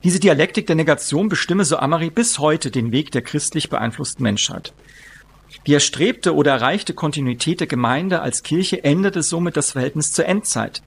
Diese 0.05 0.19
Dialektik 0.19 0.67
der 0.67 0.75
Negation 0.75 1.29
bestimme, 1.29 1.65
so 1.65 1.77
Amari, 1.77 2.11
bis 2.11 2.37
heute 2.37 2.69
den 2.69 2.91
Weg 2.91 3.09
der 3.09 3.23
christlich 3.23 3.71
beeinflussten 3.71 4.21
Menschheit. 4.21 4.71
Die 5.65 5.73
erstrebte 5.73 6.35
oder 6.35 6.51
erreichte 6.51 6.93
Kontinuität 6.93 7.59
der 7.59 7.65
Gemeinde 7.65 8.21
als 8.21 8.43
Kirche 8.43 8.83
änderte 8.83 9.23
somit 9.23 9.57
das 9.57 9.71
Verhältnis 9.71 10.11
zur 10.11 10.27
Endzeit. 10.27 10.83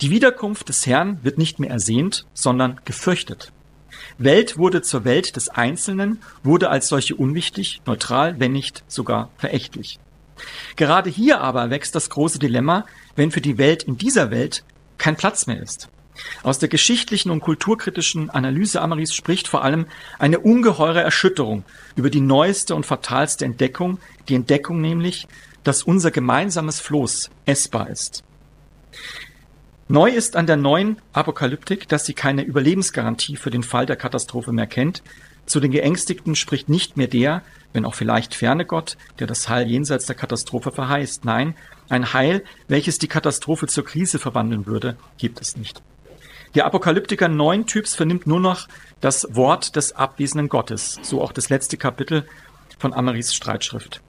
Die 0.00 0.10
Wiederkunft 0.10 0.70
des 0.70 0.86
Herrn 0.86 1.18
wird 1.22 1.36
nicht 1.36 1.58
mehr 1.58 1.68
ersehnt, 1.68 2.24
sondern 2.32 2.80
gefürchtet. 2.86 3.52
Welt 4.16 4.56
wurde 4.56 4.80
zur 4.80 5.04
Welt 5.04 5.36
des 5.36 5.50
Einzelnen, 5.50 6.22
wurde 6.42 6.70
als 6.70 6.88
solche 6.88 7.16
unwichtig, 7.16 7.82
neutral, 7.84 8.40
wenn 8.40 8.52
nicht 8.52 8.82
sogar 8.88 9.28
verächtlich. 9.36 10.00
Gerade 10.76 11.10
hier 11.10 11.42
aber 11.42 11.68
wächst 11.68 11.94
das 11.94 12.08
große 12.08 12.38
Dilemma, 12.38 12.86
wenn 13.14 13.30
für 13.30 13.42
die 13.42 13.58
Welt 13.58 13.82
in 13.82 13.98
dieser 13.98 14.30
Welt 14.30 14.64
kein 14.96 15.16
Platz 15.16 15.46
mehr 15.46 15.60
ist. 15.60 15.90
Aus 16.42 16.58
der 16.58 16.68
geschichtlichen 16.68 17.30
und 17.30 17.40
kulturkritischen 17.40 18.30
Analyse 18.30 18.80
Amaris 18.80 19.14
spricht 19.14 19.48
vor 19.48 19.64
allem 19.64 19.86
eine 20.18 20.40
ungeheure 20.40 21.02
Erschütterung 21.02 21.64
über 21.96 22.10
die 22.10 22.20
neueste 22.20 22.74
und 22.74 22.86
fatalste 22.86 23.44
Entdeckung, 23.44 23.98
die 24.28 24.34
Entdeckung 24.34 24.80
nämlich, 24.80 25.26
dass 25.64 25.82
unser 25.82 26.10
gemeinsames 26.10 26.80
Floß 26.80 27.30
essbar 27.46 27.90
ist. 27.90 28.22
Neu 29.90 30.10
ist 30.10 30.36
an 30.36 30.46
der 30.46 30.56
neuen 30.56 31.00
Apokalyptik, 31.14 31.88
dass 31.88 32.04
sie 32.04 32.12
keine 32.12 32.42
Überlebensgarantie 32.42 33.36
für 33.36 33.50
den 33.50 33.62
Fall 33.62 33.86
der 33.86 33.96
Katastrophe 33.96 34.52
mehr 34.52 34.66
kennt. 34.66 35.02
Zu 35.46 35.60
den 35.60 35.70
Geängstigten 35.70 36.36
spricht 36.36 36.68
nicht 36.68 36.98
mehr 36.98 37.06
der, 37.06 37.42
wenn 37.72 37.86
auch 37.86 37.94
vielleicht 37.94 38.34
ferne 38.34 38.66
Gott, 38.66 38.98
der 39.18 39.26
das 39.26 39.48
Heil 39.48 39.66
jenseits 39.66 40.04
der 40.04 40.14
Katastrophe 40.14 40.72
verheißt. 40.72 41.24
Nein, 41.24 41.54
ein 41.88 42.12
Heil, 42.12 42.44
welches 42.68 42.98
die 42.98 43.08
Katastrophe 43.08 43.66
zur 43.66 43.84
Krise 43.84 44.18
verwandeln 44.18 44.66
würde, 44.66 44.98
gibt 45.16 45.40
es 45.40 45.56
nicht. 45.56 45.82
Der 46.54 46.66
Apokalyptiker 46.66 47.28
neuen 47.28 47.66
Typs 47.66 47.94
vernimmt 47.94 48.26
nur 48.26 48.40
noch 48.40 48.68
das 49.00 49.26
Wort 49.30 49.76
des 49.76 49.92
abwesenden 49.92 50.48
Gottes, 50.48 50.98
so 51.02 51.22
auch 51.22 51.32
das 51.32 51.50
letzte 51.50 51.76
Kapitel 51.76 52.26
von 52.78 52.92
Amarys 52.92 53.34
Streitschrift. 53.34 54.00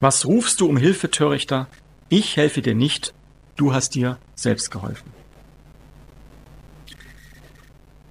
Was 0.00 0.26
rufst 0.26 0.60
du 0.60 0.68
um 0.68 0.76
Hilfe, 0.76 1.10
Törichter? 1.10 1.68
Ich 2.08 2.36
helfe 2.36 2.62
dir 2.62 2.74
nicht, 2.74 3.14
du 3.56 3.72
hast 3.72 3.94
dir 3.94 4.18
selbst 4.34 4.70
geholfen. 4.70 5.12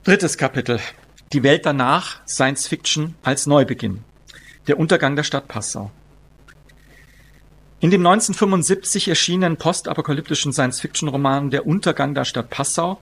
Drittes 0.03 0.37
Kapitel. 0.37 0.79
Die 1.33 1.43
Welt 1.43 1.65
danach, 1.65 2.25
Science 2.27 2.67
Fiction 2.67 3.15
als 3.23 3.47
Neubeginn. 3.47 4.03
Der 4.67 4.79
Untergang 4.79 5.15
der 5.15 5.23
Stadt 5.23 5.47
Passau. 5.47 5.91
In 7.79 7.91
dem 7.91 8.05
1975 8.05 9.09
erschienenen 9.09 9.57
postapokalyptischen 9.57 10.53
Science-Fiction-Roman 10.53 11.49
Der 11.51 11.67
Untergang 11.67 12.15
der 12.15 12.25
Stadt 12.25 12.49
Passau 12.49 12.99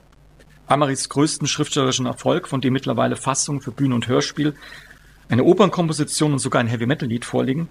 Amarys 0.66 1.08
größten 1.08 1.46
schriftstellerischen 1.46 2.06
Erfolg, 2.06 2.48
von 2.48 2.60
dem 2.60 2.72
mittlerweile 2.72 3.16
Fassungen 3.16 3.60
für 3.60 3.70
Bühne 3.70 3.94
und 3.94 4.08
Hörspiel, 4.08 4.54
eine 5.28 5.44
Opernkomposition 5.44 6.32
und 6.32 6.38
sogar 6.38 6.60
ein 6.60 6.66
Heavy-Metal-Lied 6.68 7.24
vorliegen. 7.24 7.68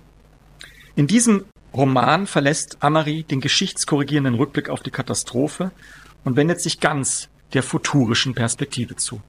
In 0.95 1.07
diesem 1.07 1.45
Roman 1.73 2.27
verlässt 2.27 2.77
Amary 2.81 3.23
den 3.23 3.41
geschichtskorrigierenden 3.41 4.35
Rückblick 4.35 4.69
auf 4.69 4.81
die 4.81 4.91
Katastrophe 4.91 5.71
und 6.23 6.35
wendet 6.35 6.61
sich 6.61 6.79
ganz 6.79 7.29
der 7.53 7.63
futurischen 7.63 8.35
Perspektive 8.35 8.95
zu. 8.95 9.21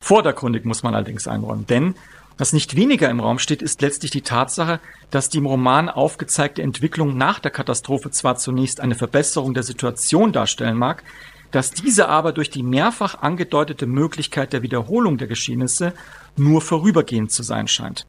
Vordergründig 0.00 0.64
muss 0.64 0.82
man 0.82 0.94
allerdings 0.94 1.26
einräumen, 1.26 1.66
denn 1.66 1.94
was 2.38 2.54
nicht 2.54 2.74
weniger 2.74 3.10
im 3.10 3.20
Raum 3.20 3.38
steht, 3.38 3.60
ist 3.60 3.82
letztlich 3.82 4.10
die 4.12 4.22
Tatsache, 4.22 4.80
dass 5.10 5.28
die 5.28 5.36
im 5.36 5.46
Roman 5.46 5.90
aufgezeigte 5.90 6.62
Entwicklung 6.62 7.18
nach 7.18 7.38
der 7.38 7.50
Katastrophe 7.50 8.10
zwar 8.12 8.36
zunächst 8.36 8.80
eine 8.80 8.94
Verbesserung 8.94 9.52
der 9.52 9.62
Situation 9.62 10.32
darstellen 10.32 10.78
mag, 10.78 11.04
dass 11.50 11.72
diese 11.72 12.08
aber 12.08 12.32
durch 12.32 12.50
die 12.50 12.62
mehrfach 12.62 13.22
angedeutete 13.22 13.86
Möglichkeit 13.86 14.52
der 14.52 14.62
Wiederholung 14.62 15.18
der 15.18 15.28
Geschehnisse 15.28 15.92
nur 16.36 16.60
vorübergehend 16.60 17.32
zu 17.32 17.42
sein 17.42 17.68
scheint. 17.68 18.06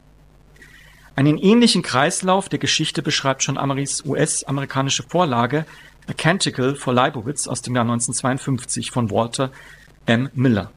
Einen 1.16 1.38
ähnlichen 1.38 1.82
Kreislauf 1.82 2.50
der 2.50 2.60
Geschichte 2.60 3.02
beschreibt 3.02 3.44
schon 3.44 3.58
Amarys 3.58 4.06
US-amerikanische 4.06 5.04
Vorlage 5.04 5.66
A 6.08 6.14
Canticle 6.14 6.76
for 6.76 6.94
Leibowitz 6.94 7.48
aus 7.48 7.62
dem 7.62 7.76
Jahr 7.76 7.84
1952 7.84 8.92
von 8.92 9.12
Walter 9.12 9.52
M. 10.06 10.30
Miller. 10.34 10.72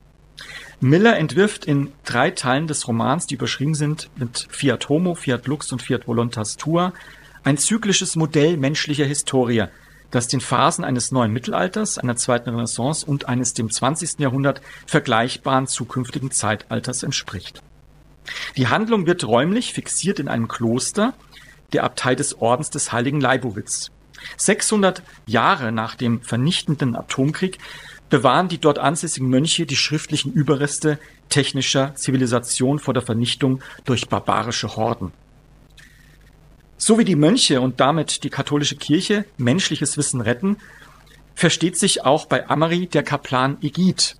Miller 0.80 1.16
entwirft 1.16 1.64
in 1.64 1.92
drei 2.04 2.30
Teilen 2.30 2.66
des 2.66 2.86
Romans, 2.88 3.26
die 3.26 3.36
überschrieben 3.36 3.74
sind 3.74 4.10
mit 4.16 4.48
Fiat 4.50 4.88
Homo, 4.88 5.14
Fiat 5.14 5.46
Lux 5.46 5.72
und 5.72 5.80
Fiat 5.80 6.06
Voluntas 6.06 6.56
Tua, 6.56 6.92
ein 7.42 7.56
zyklisches 7.56 8.16
Modell 8.16 8.56
menschlicher 8.56 9.04
Historie, 9.04 9.64
das 10.14 10.28
den 10.28 10.40
Phasen 10.40 10.84
eines 10.84 11.10
neuen 11.10 11.32
Mittelalters, 11.32 11.98
einer 11.98 12.14
zweiten 12.14 12.50
Renaissance 12.50 13.04
und 13.04 13.28
eines 13.28 13.52
dem 13.52 13.70
20. 13.70 14.20
Jahrhundert 14.20 14.60
vergleichbaren 14.86 15.66
zukünftigen 15.66 16.30
Zeitalters 16.30 17.02
entspricht. 17.02 17.62
Die 18.56 18.68
Handlung 18.68 19.06
wird 19.06 19.26
räumlich 19.26 19.72
fixiert 19.72 20.20
in 20.20 20.28
einem 20.28 20.46
Kloster, 20.46 21.14
der 21.72 21.82
Abtei 21.82 22.14
des 22.14 22.40
Ordens 22.40 22.70
des 22.70 22.92
heiligen 22.92 23.20
Leibowitz. 23.20 23.90
600 24.36 25.02
Jahre 25.26 25.72
nach 25.72 25.96
dem 25.96 26.22
vernichtenden 26.22 26.94
Atomkrieg 26.94 27.58
bewahren 28.08 28.48
die 28.48 28.58
dort 28.58 28.78
ansässigen 28.78 29.28
Mönche 29.28 29.66
die 29.66 29.76
schriftlichen 29.76 30.32
Überreste 30.32 31.00
technischer 31.28 31.96
Zivilisation 31.96 32.78
vor 32.78 32.94
der 32.94 33.02
Vernichtung 33.02 33.60
durch 33.84 34.08
barbarische 34.08 34.76
Horden. 34.76 35.12
So 36.86 36.98
wie 36.98 37.06
die 37.06 37.16
Mönche 37.16 37.62
und 37.62 37.80
damit 37.80 38.24
die 38.24 38.28
katholische 38.28 38.76
Kirche 38.76 39.24
menschliches 39.38 39.96
Wissen 39.96 40.20
retten, 40.20 40.58
versteht 41.34 41.78
sich 41.78 42.04
auch 42.04 42.26
bei 42.26 42.46
Amari 42.50 42.86
der 42.88 43.02
Kaplan 43.02 43.56
Egid, 43.62 44.16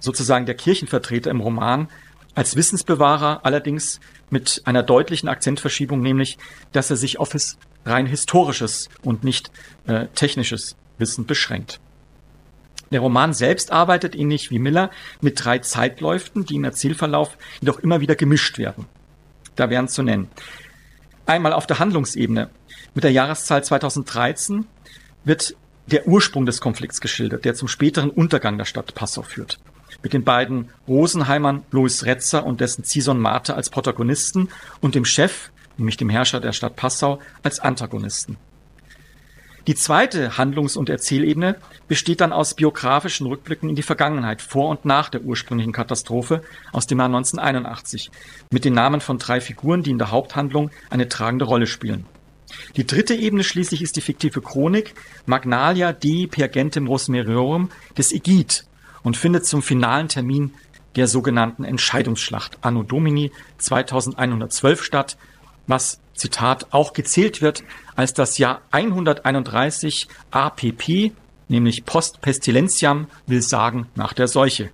sozusagen 0.00 0.44
der 0.44 0.54
Kirchenvertreter 0.54 1.30
im 1.30 1.40
Roman, 1.40 1.88
als 2.34 2.56
Wissensbewahrer 2.56 3.40
allerdings 3.42 4.00
mit 4.28 4.60
einer 4.66 4.82
deutlichen 4.82 5.30
Akzentverschiebung, 5.30 6.02
nämlich, 6.02 6.36
dass 6.72 6.90
er 6.90 6.96
sich 6.96 7.18
auf 7.18 7.32
his 7.32 7.56
rein 7.86 8.04
historisches 8.04 8.90
und 9.02 9.24
nicht 9.24 9.50
äh, 9.86 10.08
technisches 10.08 10.76
Wissen 10.98 11.24
beschränkt. 11.24 11.80
Der 12.90 13.00
Roman 13.00 13.32
selbst 13.32 13.72
arbeitet 13.72 14.14
ähnlich 14.14 14.50
wie 14.50 14.58
Miller 14.58 14.90
mit 15.22 15.42
drei 15.42 15.60
Zeitläufen, 15.60 16.44
die 16.44 16.56
im 16.56 16.64
Erzählverlauf 16.64 17.38
jedoch 17.62 17.78
immer 17.78 18.02
wieder 18.02 18.14
gemischt 18.14 18.58
werden. 18.58 18.84
Da 19.56 19.70
wären 19.70 19.88
zu 19.88 20.02
nennen. 20.02 20.30
Einmal 21.26 21.52
auf 21.52 21.66
der 21.66 21.78
Handlungsebene. 21.78 22.50
Mit 22.94 23.04
der 23.04 23.12
Jahreszahl 23.12 23.62
2013 23.62 24.66
wird 25.24 25.54
der 25.86 26.06
Ursprung 26.06 26.46
des 26.46 26.60
Konflikts 26.60 27.00
geschildert, 27.00 27.44
der 27.44 27.54
zum 27.54 27.68
späteren 27.68 28.10
Untergang 28.10 28.58
der 28.58 28.64
Stadt 28.64 28.94
Passau 28.94 29.22
führt. 29.22 29.58
Mit 30.02 30.12
den 30.12 30.24
beiden 30.24 30.70
Rosenheimern 30.88 31.64
Louis 31.70 32.04
Retzer 32.04 32.44
und 32.44 32.60
dessen 32.60 32.84
Zison 32.84 33.20
Marte 33.20 33.54
als 33.54 33.70
Protagonisten 33.70 34.48
und 34.80 34.94
dem 34.94 35.04
Chef, 35.04 35.50
nämlich 35.76 35.96
dem 35.96 36.08
Herrscher 36.08 36.40
der 36.40 36.52
Stadt 36.52 36.76
Passau, 36.76 37.20
als 37.42 37.60
Antagonisten. 37.60 38.36
Die 39.68 39.76
zweite 39.76 40.38
Handlungs- 40.38 40.76
und 40.76 40.88
Erzählebene 40.88 41.56
besteht 41.86 42.20
dann 42.20 42.32
aus 42.32 42.54
biografischen 42.54 43.26
Rückblicken 43.26 43.68
in 43.68 43.76
die 43.76 43.82
Vergangenheit, 43.82 44.42
vor 44.42 44.68
und 44.70 44.84
nach 44.84 45.08
der 45.08 45.22
ursprünglichen 45.22 45.72
Katastrophe 45.72 46.42
aus 46.72 46.88
dem 46.88 46.98
Jahr 46.98 47.06
1981, 47.06 48.10
mit 48.50 48.64
den 48.64 48.74
Namen 48.74 49.00
von 49.00 49.18
drei 49.18 49.40
Figuren, 49.40 49.84
die 49.84 49.90
in 49.90 49.98
der 49.98 50.10
Haupthandlung 50.10 50.70
eine 50.90 51.08
tragende 51.08 51.44
Rolle 51.44 51.68
spielen. 51.68 52.06
Die 52.76 52.86
dritte 52.86 53.14
Ebene 53.14 53.44
schließlich 53.44 53.82
ist 53.82 53.96
die 53.96 54.00
fiktive 54.00 54.42
Chronik 54.42 54.94
Magnalia 55.26 55.92
Dei 55.92 56.26
Pergentem 56.30 56.86
Rosmeriorum 56.86 57.70
des 57.96 58.12
Egid 58.12 58.66
und 59.02 59.16
findet 59.16 59.46
zum 59.46 59.62
finalen 59.62 60.08
Termin 60.08 60.52
der 60.96 61.06
sogenannten 61.06 61.64
Entscheidungsschlacht 61.64 62.58
Anno 62.60 62.82
Domini 62.82 63.32
2112 63.58 64.82
statt, 64.82 65.16
was, 65.66 66.00
Zitat, 66.22 66.68
auch 66.70 66.92
gezählt 66.92 67.42
wird 67.42 67.64
als 67.96 68.14
das 68.14 68.38
Jahr 68.38 68.62
131 68.70 70.06
APP, 70.30 71.10
nämlich 71.48 71.84
Post 71.84 72.20
Pestilentiam, 72.20 73.08
will 73.26 73.42
sagen 73.42 73.88
nach 73.96 74.12
der 74.12 74.28
Seuche. 74.28 74.70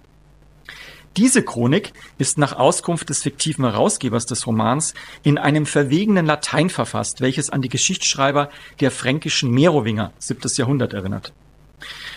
Diese 1.16 1.42
Chronik 1.42 1.94
ist 2.18 2.36
nach 2.36 2.52
Auskunft 2.52 3.08
des 3.08 3.22
fiktiven 3.22 3.64
Herausgebers 3.64 4.26
des 4.26 4.46
Romans 4.46 4.92
in 5.22 5.38
einem 5.38 5.64
verwegenen 5.64 6.26
Latein 6.26 6.68
verfasst, 6.68 7.22
welches 7.22 7.48
an 7.48 7.62
die 7.62 7.70
Geschichtsschreiber 7.70 8.50
der 8.80 8.90
fränkischen 8.90 9.50
Merowinger 9.50 10.12
7. 10.18 10.42
Jahrhundert 10.54 10.92
erinnert. 10.92 11.32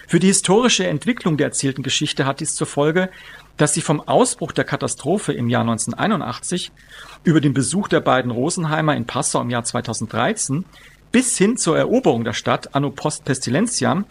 Für 0.08 0.20
die 0.20 0.28
historische 0.28 0.86
Entwicklung 0.88 1.38
der 1.38 1.48
erzählten 1.48 1.84
Geschichte 1.84 2.26
hat 2.26 2.42
dies 2.42 2.54
zur 2.54 2.68
Folge, 2.68 3.10
dass 3.58 3.74
sie 3.74 3.82
vom 3.82 4.02
Ausbruch 4.02 4.52
der 4.52 4.64
Katastrophe 4.64 5.34
im 5.34 5.50
Jahr 5.50 5.62
1981 5.62 6.72
über 7.24 7.42
den 7.42 7.54
Besuch 7.54 7.88
der 7.88 8.00
beiden 8.00 8.32
Rosenheimer 8.32 8.96
in 8.96 9.06
Passau 9.06 9.42
im 9.42 9.50
Jahr 9.50 9.64
2013 9.64 10.66
bis 11.12 11.38
hin 11.38 11.58
zur 11.58 11.78
Eroberung 11.78 12.24
der 12.24 12.34
Stadt 12.34 12.74
anno 12.74 12.90
post 12.90 13.26
pestilentiam 13.26 14.06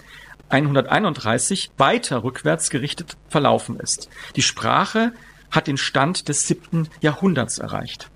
131 0.51 1.71
weiter 1.79 2.23
rückwärts 2.25 2.71
gerichtet 2.71 3.17
verlaufen 3.29 3.79
ist. 3.79 4.09
Die 4.37 4.43
Sprache 4.43 5.13
hat 5.51 5.67
den 5.67 5.77
Stand 5.77 6.29
des 6.29 6.47
siebten 6.47 6.89
Jahrhunderts 7.01 7.59
erreicht. 7.59 8.11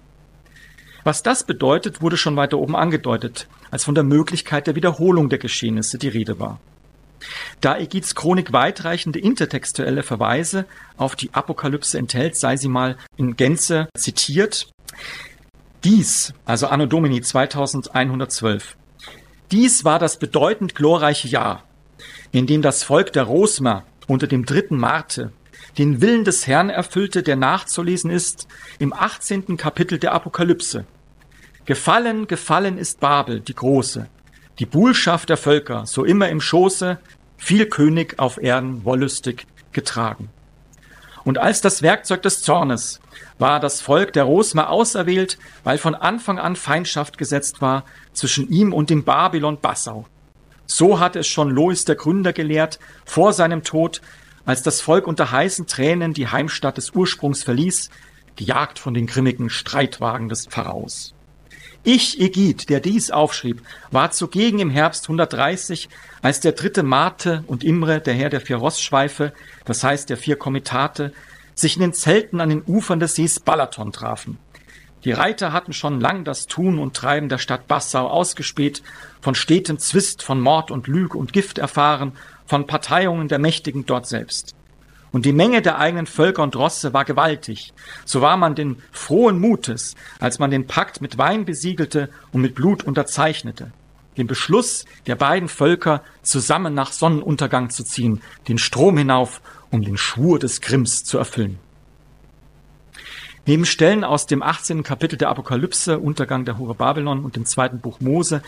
Was 1.04 1.22
das 1.22 1.44
bedeutet, 1.44 2.00
wurde 2.00 2.16
schon 2.16 2.36
weiter 2.36 2.58
oben 2.58 2.76
angedeutet, 2.76 3.46
als 3.70 3.84
von 3.84 3.94
der 3.94 4.04
Möglichkeit 4.04 4.66
der 4.66 4.74
Wiederholung 4.74 5.28
der 5.28 5.38
Geschehnisse 5.38 5.98
die 5.98 6.08
Rede 6.08 6.38
war. 6.38 6.60
Da 7.60 7.78
Egids 7.78 8.14
Chronik 8.14 8.52
weitreichende 8.52 9.18
intertextuelle 9.18 10.02
Verweise 10.02 10.66
auf 10.96 11.16
die 11.16 11.32
Apokalypse 11.32 11.98
enthält, 11.98 12.36
sei 12.36 12.56
sie 12.56 12.68
mal 12.68 12.96
in 13.16 13.36
Gänze 13.36 13.88
zitiert. 13.96 14.68
Dies, 15.82 16.32
also 16.44 16.66
Anno 16.66 16.86
Domini 16.86 17.20
2112, 17.20 18.76
dies 19.52 19.84
war 19.84 19.98
das 19.98 20.18
bedeutend 20.18 20.74
glorreiche 20.74 21.28
Jahr, 21.28 21.64
in 22.32 22.46
dem 22.46 22.62
das 22.62 22.82
Volk 22.82 23.12
der 23.12 23.24
Rosmer 23.24 23.84
unter 24.06 24.26
dem 24.26 24.46
dritten 24.46 24.78
Marte 24.78 25.32
den 25.78 26.00
Willen 26.00 26.24
des 26.24 26.46
Herrn 26.46 26.70
erfüllte, 26.70 27.22
der 27.22 27.36
nachzulesen 27.36 28.10
ist 28.10 28.46
im 28.78 28.92
18. 28.92 29.56
Kapitel 29.56 29.98
der 29.98 30.12
Apokalypse. 30.12 30.84
Gefallen, 31.64 32.26
gefallen 32.26 32.78
ist 32.78 33.00
Babel, 33.00 33.40
die 33.40 33.54
große, 33.54 34.08
die 34.58 34.66
Buhlschaft 34.66 35.30
der 35.30 35.36
Völker, 35.36 35.86
so 35.86 36.04
immer 36.04 36.28
im 36.28 36.40
Schoße, 36.40 36.98
viel 37.36 37.66
König 37.66 38.18
auf 38.18 38.42
Erden 38.42 38.84
wollüstig 38.84 39.46
getragen. 39.72 40.30
Und 41.24 41.38
als 41.38 41.60
das 41.60 41.82
Werkzeug 41.82 42.22
des 42.22 42.42
Zornes 42.42 43.00
war 43.38 43.58
das 43.58 43.80
Volk 43.80 44.12
der 44.12 44.24
Rosmer 44.24 44.68
auserwählt, 44.70 45.38
weil 45.64 45.78
von 45.78 45.94
Anfang 45.94 46.38
an 46.38 46.54
Feindschaft 46.54 47.18
gesetzt 47.18 47.62
war 47.62 47.84
zwischen 48.12 48.48
ihm 48.50 48.72
und 48.72 48.90
dem 48.90 49.04
Babylon 49.04 49.58
Bassau. 49.58 50.06
So 50.66 51.00
hat 51.00 51.16
es 51.16 51.26
schon 51.26 51.50
Lois 51.50 51.84
der 51.84 51.96
Gründer 51.96 52.32
gelehrt, 52.32 52.78
vor 53.04 53.32
seinem 53.32 53.64
Tod, 53.64 54.00
als 54.44 54.62
das 54.62 54.80
Volk 54.80 55.06
unter 55.06 55.30
heißen 55.30 55.66
Tränen 55.66 56.12
die 56.12 56.28
Heimstatt 56.28 56.76
des 56.76 56.90
Ursprungs 56.90 57.42
verließ, 57.42 57.90
gejagt 58.36 58.78
von 58.78 58.94
den 58.94 59.06
grimmigen 59.06 59.48
Streitwagen 59.48 60.28
des 60.28 60.46
Pharaos. 60.46 61.13
Ich, 61.86 62.18
Egid, 62.18 62.70
der 62.70 62.80
dies 62.80 63.10
aufschrieb, 63.10 63.60
war 63.90 64.10
zugegen 64.10 64.58
im 64.58 64.70
Herbst 64.70 65.04
130, 65.04 65.90
als 66.22 66.40
der 66.40 66.52
dritte 66.52 66.82
Marte 66.82 67.44
und 67.46 67.62
Imre, 67.62 68.00
der 68.00 68.14
Herr 68.14 68.30
der 68.30 68.40
vier 68.40 68.56
Rossschweife, 68.56 69.34
das 69.66 69.84
heißt 69.84 70.08
der 70.08 70.16
vier 70.16 70.36
Komitate, 70.36 71.12
sich 71.54 71.76
in 71.76 71.82
den 71.82 71.92
Zelten 71.92 72.40
an 72.40 72.48
den 72.48 72.62
Ufern 72.66 73.00
des 73.00 73.16
Sees 73.16 73.38
Balaton 73.38 73.92
trafen. 73.92 74.38
Die 75.04 75.12
Reiter 75.12 75.52
hatten 75.52 75.74
schon 75.74 76.00
lang 76.00 76.24
das 76.24 76.46
Tun 76.46 76.78
und 76.78 76.96
Treiben 76.96 77.28
der 77.28 77.36
Stadt 77.36 77.68
Bassau 77.68 78.08
ausgespäht, 78.08 78.82
von 79.20 79.34
stetem 79.34 79.78
Zwist, 79.78 80.22
von 80.22 80.40
Mord 80.40 80.70
und 80.70 80.86
Lüge 80.86 81.18
und 81.18 81.34
Gift 81.34 81.58
erfahren, 81.58 82.12
von 82.46 82.66
Parteiungen 82.66 83.28
der 83.28 83.38
Mächtigen 83.38 83.84
dort 83.84 84.06
selbst. 84.06 84.54
Und 85.14 85.26
die 85.26 85.32
Menge 85.32 85.62
der 85.62 85.78
eigenen 85.78 86.06
Völker 86.06 86.42
und 86.42 86.56
Rosse 86.56 86.92
war 86.92 87.04
gewaltig. 87.04 87.72
So 88.04 88.20
war 88.20 88.36
man 88.36 88.56
den 88.56 88.82
frohen 88.90 89.38
Mutes, 89.38 89.94
als 90.18 90.40
man 90.40 90.50
den 90.50 90.66
Pakt 90.66 91.00
mit 91.00 91.18
Wein 91.18 91.44
besiegelte 91.44 92.10
und 92.32 92.42
mit 92.42 92.56
Blut 92.56 92.82
unterzeichnete. 92.82 93.70
Den 94.16 94.26
Beschluss 94.26 94.86
der 95.06 95.14
beiden 95.14 95.48
Völker, 95.48 96.02
zusammen 96.22 96.74
nach 96.74 96.90
Sonnenuntergang 96.90 97.70
zu 97.70 97.84
ziehen, 97.84 98.22
den 98.48 98.58
Strom 98.58 98.98
hinauf, 98.98 99.40
um 99.70 99.82
den 99.82 99.96
Schwur 99.96 100.40
des 100.40 100.60
Grimms 100.60 101.04
zu 101.04 101.16
erfüllen. 101.16 101.60
Neben 103.46 103.66
Stellen 103.66 104.02
aus 104.02 104.26
dem 104.26 104.42
18. 104.42 104.82
Kapitel 104.82 105.16
der 105.16 105.28
Apokalypse, 105.28 106.00
Untergang 106.00 106.44
der 106.44 106.58
Hure 106.58 106.74
Babylon 106.74 107.24
und 107.24 107.36
dem 107.36 107.44
zweiten 107.44 107.78
Buch 107.78 108.00
Mose 108.00 108.42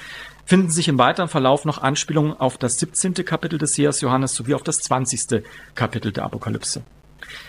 finden 0.47 0.71
sich 0.71 0.89
im 0.89 0.97
weiteren 0.97 1.29
Verlauf 1.29 1.67
noch 1.67 1.83
Anspielungen 1.83 2.33
auf 2.33 2.57
das 2.57 2.79
17. 2.79 3.15
Kapitel 3.27 3.59
des 3.59 3.75
Sehers 3.75 4.01
Johannes 4.01 4.35
sowie 4.35 4.55
auf 4.55 4.63
das 4.63 4.79
20. 4.79 5.43
Kapitel 5.75 6.13
der 6.13 6.25
Apokalypse. 6.25 6.83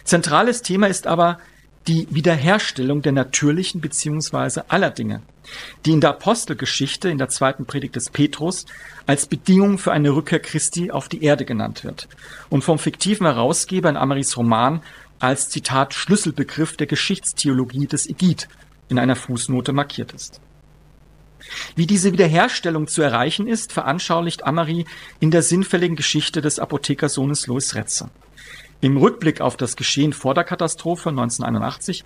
Zentrales 0.03 0.63
Thema 0.63 0.87
ist 0.87 1.07
aber 1.07 1.37
die 1.87 2.07
Wiederherstellung 2.09 3.01
der 3.01 3.13
natürlichen 3.13 3.79
beziehungsweise 3.79 4.69
aller 4.69 4.89
Dinge, 4.89 5.21
die 5.85 5.91
in 5.91 6.01
der 6.01 6.09
Apostelgeschichte 6.09 7.07
in 7.07 7.17
der 7.17 7.29
zweiten 7.29 7.65
Predigt 7.65 7.95
des 7.95 8.09
Petrus 8.09 8.65
als 9.05 9.27
Bedingung 9.27 9.77
für 9.77 9.93
eine 9.93 10.09
Rückkehr 10.09 10.39
Christi 10.39 10.91
auf 10.91 11.07
die 11.07 11.23
Erde 11.23 11.45
genannt 11.45 11.85
wird 11.85 12.09
und 12.49 12.63
vom 12.63 12.77
fiktiven 12.77 13.25
Herausgeber 13.25 13.89
in 13.89 13.95
Ameris 13.95 14.35
Roman 14.35 14.81
als 15.19 15.49
Zitat 15.49 15.93
Schlüsselbegriff 15.93 16.75
der 16.75 16.87
Geschichtstheologie 16.87 17.87
des 17.87 18.07
Egid 18.09 18.49
in 18.89 18.99
einer 18.99 19.15
Fußnote 19.15 19.71
markiert 19.71 20.13
ist. 20.13 20.41
Wie 21.75 21.87
diese 21.87 22.13
Wiederherstellung 22.13 22.87
zu 22.87 23.01
erreichen 23.01 23.47
ist, 23.47 23.73
veranschaulicht 23.73 24.45
Amari 24.45 24.85
in 25.19 25.31
der 25.31 25.41
sinnfälligen 25.41 25.95
Geschichte 25.95 26.41
des 26.41 26.59
Apothekersohnes 26.59 27.47
Louis 27.47 27.75
Retzer. 27.75 28.09
Im 28.81 28.97
Rückblick 28.97 29.41
auf 29.41 29.57
das 29.57 29.75
Geschehen 29.75 30.13
vor 30.13 30.33
der 30.33 30.43
Katastrophe 30.43 31.09
1981 31.09 32.03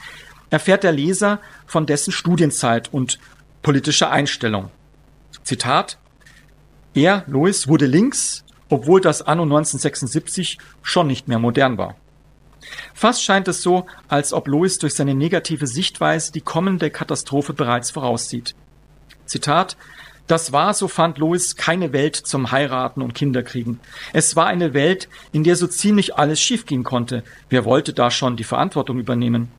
erfährt 0.50 0.84
der 0.84 0.92
Leser 0.92 1.40
von 1.66 1.86
dessen 1.86 2.12
Studienzeit 2.12 2.94
und 2.94 3.20
politischer 3.62 4.12
Einstellung. 4.12 4.70
Zitat 5.44 5.98
Er, 6.94 7.24
Louis, 7.28 7.68
wurde 7.68 7.86
links, 7.86 8.44
obwohl 8.70 9.02
das 9.02 9.22
anno 9.22 9.44
1976 9.44 10.58
schon 10.82 11.08
nicht 11.08 11.28
mehr 11.28 11.40
modern 11.40 11.78
war. 11.78 11.96
Fast 12.94 13.24
scheint 13.24 13.48
es 13.48 13.62
so, 13.62 13.86
als 14.08 14.34
ob 14.34 14.48
Louis 14.48 14.78
durch 14.78 14.94
seine 14.94 15.16
negative 15.16 15.68
Sichtweise 15.68 16.32
die 16.32 16.42
kommende 16.42 16.90
Katastrophe 16.90 17.54
bereits 17.54 17.92
voraussieht. 17.92 18.56
Zitat 19.32 19.78
das 20.32 20.54
war, 20.54 20.74
so 20.74 20.88
fand 20.88 21.18
Louis, 21.18 21.58
keine 21.58 21.92
Welt 21.92 22.16
zum 22.16 22.52
Heiraten 22.52 23.02
und 23.02 23.14
Kinderkriegen. 23.14 23.82
Es 24.14 24.38
war 24.38 24.48
eine 24.48 24.74
Welt, 24.74 25.10
in 25.34 25.44
der 25.44 25.58
so 25.58 25.68
ziemlich 25.68 26.16
alles 26.16 26.40
schiefgehen 26.40 26.84
konnte. 26.84 27.26
Wer 27.50 27.66
wollte 27.66 27.92
da 27.92 28.10
schon 28.12 28.38
die 28.38 28.46
Verantwortung 28.46 28.98
übernehmen? 28.98 29.52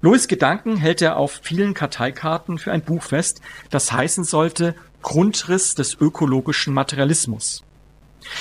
Louis 0.00 0.26
Gedanken 0.26 0.76
hält 0.76 1.00
er 1.02 1.18
auf 1.18 1.38
vielen 1.42 1.74
Karteikarten 1.74 2.58
für 2.58 2.72
ein 2.72 2.82
Buch 2.82 3.04
fest, 3.04 3.40
das 3.70 3.92
heißen 3.92 4.24
sollte 4.24 4.74
Grundriss 5.02 5.76
des 5.76 5.94
ökologischen 5.94 6.74
Materialismus. 6.74 7.62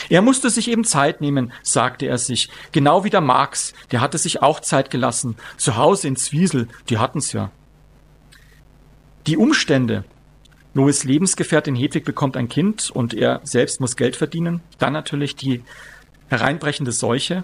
Er 0.10 0.24
musste 0.24 0.50
sich 0.50 0.67
eben 0.67 0.84
Zeit 0.84 1.22
nehmen, 1.22 1.54
sagte 1.62 2.08
er 2.08 2.17
sich, 2.17 2.50
genau 2.72 3.04
wie 3.04 3.12
der 3.12 3.22
Marx, 3.22 3.74
der 3.91 4.02
hatte 4.02 4.17
sich 4.17 4.41
auch 4.41 4.60
Zeit 4.60 4.89
gelassen, 4.89 5.36
zu 5.58 5.76
Hause 5.78 6.08
in 6.08 6.15
Zwiesel, 6.15 6.67
die 6.89 6.98
hatten's 6.98 7.34
ja. 7.34 7.52
Die 9.28 9.38
Umstände, 9.38 10.04
Louis 10.74 11.04
Lebensgefährtin 11.04 11.76
Hedwig 11.76 12.06
bekommt 12.06 12.36
ein 12.36 12.50
Kind 12.50 12.90
und 12.90 13.14
er 13.14 13.40
selbst 13.44 13.80
muss 13.80 13.96
Geld 13.96 14.16
verdienen, 14.16 14.62
dann 14.80 14.94
natürlich 14.94 15.36
die 15.36 15.64
hereinbrechende 16.30 16.92
Seuche, 16.92 17.44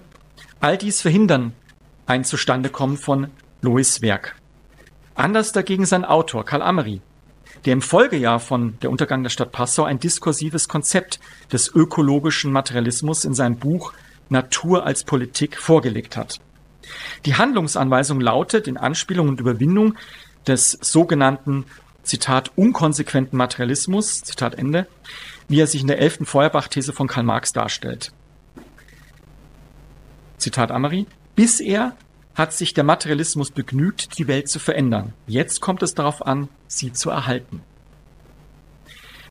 all 0.58 0.76
dies 0.76 1.00
verhindern 1.00 1.52
ein 2.06 2.24
Zustandekommen 2.24 2.96
von 2.96 3.28
Louis 3.62 4.02
Werk. 4.02 4.34
Anders 5.14 5.52
dagegen 5.52 5.86
sein 5.86 6.04
Autor 6.04 6.44
Karl 6.44 6.62
Amery, 6.62 7.00
der 7.64 7.74
im 7.74 7.82
Folgejahr 7.82 8.40
von 8.40 8.76
Der 8.82 8.90
Untergang 8.90 9.22
der 9.22 9.30
Stadt 9.30 9.52
Passau 9.52 9.84
ein 9.84 10.00
diskursives 10.00 10.66
Konzept 10.66 11.20
des 11.52 11.72
ökologischen 11.72 12.50
Materialismus 12.50 13.24
in 13.24 13.34
seinem 13.34 13.56
Buch 13.56 13.92
Natur 14.30 14.84
als 14.84 15.04
Politik 15.04 15.56
vorgelegt 15.58 16.16
hat. 16.16 16.40
Die 17.24 17.36
Handlungsanweisung 17.36 18.20
lautet 18.20 18.66
in 18.66 18.78
Anspielung 18.78 19.28
und 19.28 19.40
Überwindung 19.40 19.94
des 20.48 20.72
sogenannten 20.80 21.64
Zitat 22.02 22.52
unkonsequenten 22.56 23.36
Materialismus, 23.36 24.22
Zitat 24.22 24.54
Ende, 24.54 24.86
wie 25.48 25.60
er 25.60 25.66
sich 25.66 25.82
in 25.82 25.86
der 25.86 25.98
elften 25.98 26.26
Feuerbach-These 26.26 26.92
von 26.92 27.06
Karl 27.06 27.24
Marx 27.24 27.52
darstellt. 27.52 28.12
Zitat 30.38 30.70
Amery, 30.70 31.06
bis 31.36 31.60
er 31.60 31.96
hat 32.34 32.52
sich 32.52 32.72
der 32.72 32.84
Materialismus 32.84 33.50
begnügt, 33.50 34.16
die 34.18 34.28
Welt 34.28 34.48
zu 34.48 34.58
verändern. 34.58 35.12
Jetzt 35.26 35.60
kommt 35.60 35.82
es 35.82 35.94
darauf 35.94 36.24
an, 36.24 36.48
sie 36.68 36.92
zu 36.92 37.10
erhalten. 37.10 37.62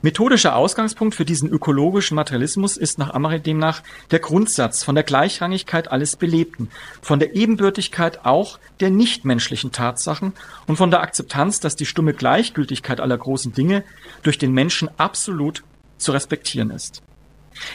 Methodischer 0.07 0.55
Ausgangspunkt 0.55 1.15
für 1.15 1.25
diesen 1.25 1.49
ökologischen 1.49 2.15
Materialismus 2.15 2.77
ist 2.77 2.97
nach 2.97 3.13
Amare 3.13 3.41
demnach 3.41 3.83
der 4.09 4.19
Grundsatz 4.19 4.81
von 4.81 4.95
der 4.95 5.03
Gleichrangigkeit 5.03 5.91
alles 5.91 6.15
Belebten, 6.15 6.69
von 7.01 7.19
der 7.19 7.35
Ebenbürtigkeit 7.35 8.23
auch 8.23 8.57
der 8.79 8.89
nichtmenschlichen 8.89 9.73
Tatsachen 9.73 10.31
und 10.65 10.77
von 10.77 10.91
der 10.91 11.01
Akzeptanz, 11.01 11.59
dass 11.59 11.75
die 11.75 11.85
stumme 11.85 12.13
Gleichgültigkeit 12.13 13.01
aller 13.01 13.17
großen 13.17 13.51
Dinge 13.51 13.83
durch 14.23 14.37
den 14.37 14.53
Menschen 14.53 14.89
absolut 14.95 15.65
zu 15.97 16.13
respektieren 16.13 16.69
ist. 16.71 17.03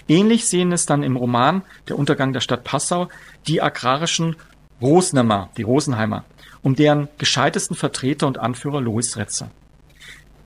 Ähnlich 0.09 0.47
sehen 0.47 0.73
es 0.73 0.87
dann 0.87 1.03
im 1.03 1.17
Roman 1.17 1.61
Der 1.89 1.99
Untergang 1.99 2.33
der 2.33 2.41
Stadt 2.41 2.65
Passau 2.65 3.11
die 3.47 3.61
agrarischen 3.61 4.37
Rosnämmer, 4.81 5.51
die 5.59 5.65
Rosenheimer, 5.65 6.25
um 6.63 6.77
deren 6.77 7.09
gescheitesten 7.19 7.77
Vertreter 7.77 8.27
und 8.27 8.39
Anführer 8.39 8.81
Louis 8.81 9.19
Retzer. 9.19 9.51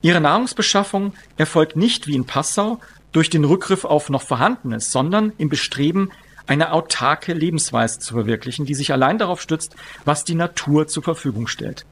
Ihre 0.02 0.20
Nahrungsbeschaffung 0.20 1.14
erfolgt 1.36 1.76
nicht 1.76 2.06
wie 2.06 2.14
in 2.14 2.26
Passau 2.26 2.80
durch 3.12 3.30
den 3.30 3.44
Rückgriff 3.44 3.84
auf 3.84 4.10
noch 4.10 4.22
Vorhandenes, 4.22 4.92
sondern 4.92 5.32
im 5.38 5.48
Bestreben, 5.48 6.10
eine 6.46 6.72
autarke 6.72 7.32
Lebensweise 7.32 7.98
zu 7.98 8.14
verwirklichen, 8.14 8.66
die 8.66 8.74
sich 8.74 8.92
allein 8.92 9.18
darauf 9.18 9.40
stützt, 9.40 9.74
was 10.04 10.24
die 10.24 10.34
Natur 10.34 10.86
zur 10.86 11.02
Verfügung 11.02 11.48
stellt. 11.48 11.84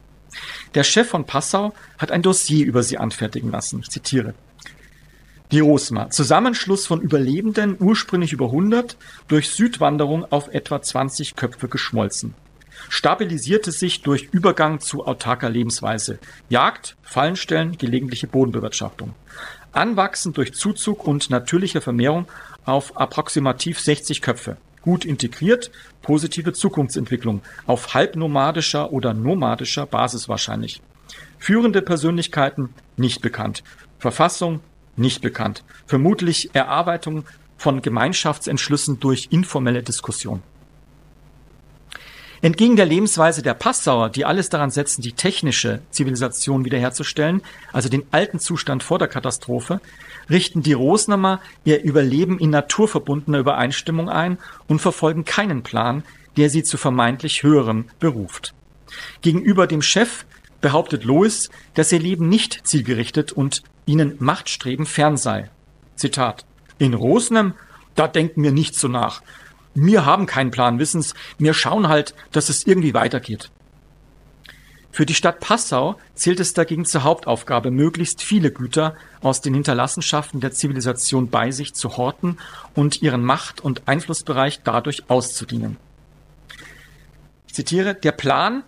Der 0.75 0.85
Chef 0.85 1.09
von 1.09 1.25
Passau 1.25 1.75
hat 1.99 2.13
ein 2.13 2.23
Dossier 2.23 2.67
über 2.67 2.83
sie 2.83 2.99
anfertigen 2.99 3.51
lassen. 3.51 3.81
Ich 3.83 3.91
zitiere. 3.91 4.35
Die 5.51 5.61
Rosma, 5.61 6.11
Zusammenschluss 6.11 6.87
von 6.87 7.01
Überlebenden, 7.01 7.77
ursprünglich 7.79 8.33
über 8.33 8.47
100, 8.47 8.97
durch 9.29 9.51
Südwanderung 9.51 10.25
auf 10.31 10.49
etwa 10.49 10.81
20 10.81 11.37
Köpfe 11.37 11.69
geschmolzen 11.69 12.35
stabilisierte 12.89 13.73
sich 13.73 14.03
durch 14.03 14.29
Übergang 14.33 14.81
zu 14.81 15.07
autarker 15.07 15.51
Lebensweise. 15.51 16.19
Jagd, 16.49 16.97
Fallenstellen, 17.03 17.79
gelegentliche 17.79 18.27
Bodenbewirtschaftung. 18.27 19.15
Anwachsen 19.73 20.33
durch 20.33 20.55
Zuzug 20.55 21.07
und 21.07 21.31
natürliche 21.31 21.81
Vermehrung 21.81 22.27
auf 22.65 22.97
approximativ 22.97 23.81
60 23.81 24.23
Köpfe. 24.23 24.57
Gut 24.83 25.05
integriert, 25.05 25.71
positive 26.03 26.53
Zukunftsentwicklung 26.53 27.43
auf 27.67 27.95
halbnomadischer 27.95 28.93
oder 28.93 29.15
nomadischer 29.15 29.87
Basis 29.87 30.29
wahrscheinlich. 30.29 30.83
Führende 31.39 31.83
Persönlichkeiten 31.83 32.71
nicht 32.97 33.21
bekannt. 33.23 33.63
Verfassung 33.99 34.61
nicht 34.97 35.23
bekannt. 35.23 35.65
Vermutlich 35.87 36.55
Erarbeitung 36.55 37.25
von 37.57 37.83
Gemeinschaftsentschlüssen 37.83 39.01
durch 39.01 39.29
informelle 39.31 39.83
Diskussion. 39.83 40.43
Entgegen 42.45 42.77
der 42.77 42.85
Lebensweise 42.85 43.41
der 43.41 43.55
Passauer, 43.55 44.11
die 44.11 44.27
alles 44.27 44.51
daran 44.51 44.71
setzen, 44.71 45.01
die 45.01 45.15
technische 45.15 45.81
Zivilisation 45.89 46.67
wiederherzustellen, 46.67 47.41
also 47.73 47.89
den 47.89 48.05
alten 48.11 48.39
Zustand 48.39 48.83
vor 48.83 48.99
der 48.99 49.09
Katastrophe, 49.09 49.81
richten 50.29 50.63
die 50.63 50.75
Rosnamer 50.75 51.41
ihr 51.65 51.83
Überleben 51.83 52.39
in 52.39 52.51
naturverbundener 52.51 53.39
Übereinstimmung 53.39 54.11
ein 54.11 54.37
und 54.69 54.83
verfolgen 54.83 55.25
keinen 55.25 55.63
Plan, 55.63 56.03
der 56.37 56.51
sie 56.51 56.63
zu 56.63 56.77
vermeintlich 56.77 57.43
höherem 57.43 57.87
beruft. 57.99 58.53
Gegenüber 59.23 59.67
dem 59.67 59.81
Chef 59.81 60.27
behauptet 60.61 61.05
Lois, 61.05 61.49
dass 61.73 61.93
ihr 61.93 61.99
Leben 61.99 62.29
nicht 62.29 62.67
zielgerichtet 62.67 63.33
und 63.33 63.63
ihnen 63.87 64.17
Machtstreben 64.19 64.85
fern 64.85 65.17
sei. 65.17 65.49
Zitat. 65.97 66.45
In 66.77 66.93
Rosnem, 66.93 67.55
da 67.95 68.07
denken 68.07 68.43
wir 68.43 68.53
nicht 68.53 68.75
so 68.75 68.89
nach. 68.89 69.23
Wir 69.75 70.07
haben 70.07 70.27
keinen 70.27 70.51
Plan 70.51 70.79
Wissens, 70.79 71.15
wir 71.39 71.53
schauen 71.53 71.89
halt, 71.89 72.15
dass 72.33 72.49
es 72.49 72.67
irgendwie 72.67 72.95
weitergeht. 72.95 73.51
Für 74.95 75.07
die 75.07 75.15
Stadt 75.15 75.41
Passau 75.41 75.97
zählt 76.15 76.39
es 76.39 76.55
dagegen 76.55 76.85
zur 76.85 77.03
Hauptaufgabe, 77.03 77.73
möglichst 77.73 78.23
viele 78.23 78.53
Güter 78.53 78.95
aus 79.23 79.41
den 79.41 79.53
Hinterlassenschaften 79.53 80.39
der 80.39 80.53
Zivilisation 80.53 81.31
bei 81.31 81.51
sich 81.51 81.75
zu 81.75 81.97
horten 81.97 82.39
und 82.77 83.03
ihren 83.03 83.25
Macht- 83.25 83.61
und 83.61 83.89
Einflussbereich 83.89 84.61
dadurch 84.63 85.11
auszudienen. 85.11 85.79
Ich 87.49 87.55
zitiere, 87.55 87.97
der 87.97 88.13
Plan, 88.13 88.63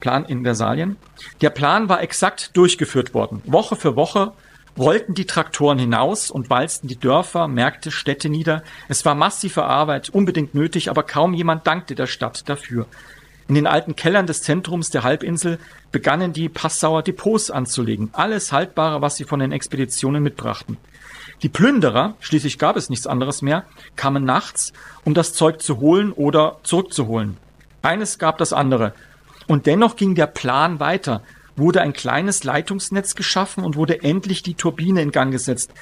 Plan 0.00 0.24
in 0.24 0.42
Versalien, 0.42 0.96
der 1.42 1.50
Plan 1.50 1.90
war 1.90 2.00
exakt 2.00 2.56
durchgeführt 2.56 3.12
worden. 3.12 3.42
Woche 3.44 3.76
für 3.76 3.94
Woche 3.94 4.32
rollten 4.78 5.14
die 5.14 5.26
Traktoren 5.26 5.78
hinaus 5.78 6.30
und 6.30 6.50
walzten 6.50 6.88
die 6.88 6.98
Dörfer, 6.98 7.48
Märkte, 7.48 7.90
Städte 7.90 8.28
nieder. 8.28 8.62
Es 8.88 9.04
war 9.04 9.14
massive 9.14 9.64
Arbeit, 9.64 10.10
unbedingt 10.10 10.54
nötig, 10.54 10.90
aber 10.90 11.02
kaum 11.02 11.34
jemand 11.34 11.66
dankte 11.66 11.94
der 11.94 12.06
Stadt 12.06 12.48
dafür. 12.48 12.86
In 13.48 13.54
den 13.54 13.66
alten 13.66 13.94
Kellern 13.94 14.26
des 14.26 14.42
Zentrums 14.42 14.90
der 14.90 15.04
Halbinsel 15.04 15.58
begannen 15.92 16.32
die 16.32 16.48
Passauer 16.48 17.02
Depots 17.02 17.50
anzulegen, 17.50 18.10
alles 18.12 18.52
Haltbare, 18.52 19.00
was 19.00 19.16
sie 19.16 19.24
von 19.24 19.38
den 19.38 19.52
Expeditionen 19.52 20.22
mitbrachten. 20.22 20.78
Die 21.42 21.48
Plünderer, 21.48 22.14
schließlich 22.20 22.58
gab 22.58 22.76
es 22.76 22.90
nichts 22.90 23.06
anderes 23.06 23.42
mehr, 23.42 23.64
kamen 23.94 24.24
nachts, 24.24 24.72
um 25.04 25.14
das 25.14 25.32
Zeug 25.32 25.62
zu 25.62 25.78
holen 25.78 26.12
oder 26.12 26.58
zurückzuholen. 26.64 27.36
Eines 27.82 28.18
gab 28.18 28.38
das 28.38 28.52
andere. 28.52 28.94
Und 29.46 29.66
dennoch 29.66 29.94
ging 29.94 30.16
der 30.16 30.26
Plan 30.26 30.80
weiter 30.80 31.22
wurde 31.56 31.80
ein 31.80 31.92
kleines 31.92 32.44
Leitungsnetz 32.44 33.14
geschaffen 33.14 33.64
und 33.64 33.76
wurde 33.76 34.02
endlich 34.02 34.42
die 34.42 34.54
Turbine 34.54 35.02
in 35.02 35.10
Gang 35.10 35.32
gesetzt. 35.32 35.72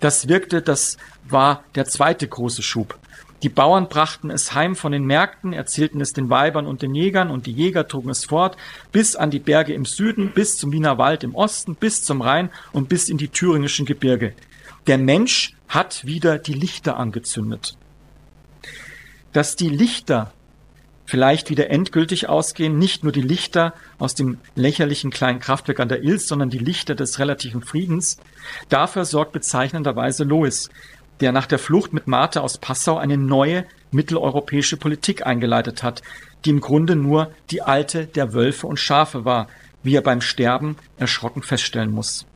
Das 0.00 0.28
wirkte, 0.28 0.62
das 0.62 0.96
war 1.28 1.64
der 1.74 1.84
zweite 1.86 2.26
große 2.26 2.62
Schub. 2.62 2.98
Die 3.42 3.48
Bauern 3.50 3.88
brachten 3.88 4.30
es 4.30 4.54
heim 4.54 4.74
von 4.74 4.92
den 4.92 5.04
Märkten, 5.04 5.52
erzählten 5.52 6.00
es 6.00 6.14
den 6.14 6.30
Weibern 6.30 6.66
und 6.66 6.80
den 6.80 6.94
Jägern, 6.94 7.30
und 7.30 7.44
die 7.44 7.52
Jäger 7.52 7.86
trugen 7.86 8.08
es 8.08 8.24
fort, 8.24 8.56
bis 8.90 9.16
an 9.16 9.30
die 9.30 9.38
Berge 9.38 9.74
im 9.74 9.84
Süden, 9.84 10.32
bis 10.32 10.56
zum 10.56 10.72
Wiener 10.72 10.96
Wald 10.96 11.24
im 11.24 11.34
Osten, 11.34 11.74
bis 11.74 12.02
zum 12.02 12.22
Rhein 12.22 12.48
und 12.72 12.88
bis 12.88 13.10
in 13.10 13.18
die 13.18 13.28
thüringischen 13.28 13.84
Gebirge. 13.84 14.32
Der 14.86 14.96
Mensch 14.96 15.54
hat 15.68 16.06
wieder 16.06 16.38
die 16.38 16.54
Lichter 16.54 16.96
angezündet. 16.96 17.76
Dass 19.34 19.56
die 19.56 19.68
Lichter 19.68 20.32
vielleicht 21.06 21.50
wieder 21.50 21.70
endgültig 21.70 22.28
ausgehen. 22.28 22.78
Nicht 22.78 23.02
nur 23.02 23.12
die 23.12 23.22
Lichter 23.22 23.74
aus 23.98 24.14
dem 24.14 24.38
lächerlichen 24.54 25.10
kleinen 25.10 25.40
Kraftwerk 25.40 25.80
an 25.80 25.88
der 25.88 26.02
Ilz, 26.02 26.26
sondern 26.26 26.50
die 26.50 26.58
Lichter 26.58 26.94
des 26.94 27.18
relativen 27.18 27.62
Friedens. 27.62 28.18
Dafür 28.68 29.04
sorgt 29.04 29.32
bezeichnenderweise 29.32 30.24
Lois, 30.24 30.70
der 31.20 31.32
nach 31.32 31.46
der 31.46 31.58
Flucht 31.58 31.92
mit 31.92 32.06
Martha 32.06 32.40
aus 32.40 32.58
Passau 32.58 32.98
eine 32.98 33.16
neue 33.16 33.64
mitteleuropäische 33.92 34.76
Politik 34.76 35.26
eingeleitet 35.26 35.82
hat, 35.82 36.02
die 36.44 36.50
im 36.50 36.60
Grunde 36.60 36.96
nur 36.96 37.32
die 37.50 37.62
alte 37.62 38.06
der 38.06 38.34
Wölfe 38.34 38.66
und 38.66 38.80
Schafe 38.80 39.24
war, 39.24 39.48
wie 39.82 39.94
er 39.94 40.02
beim 40.02 40.20
Sterben 40.20 40.76
erschrocken 40.96 41.42
feststellen 41.42 41.92
muss. 41.92 42.26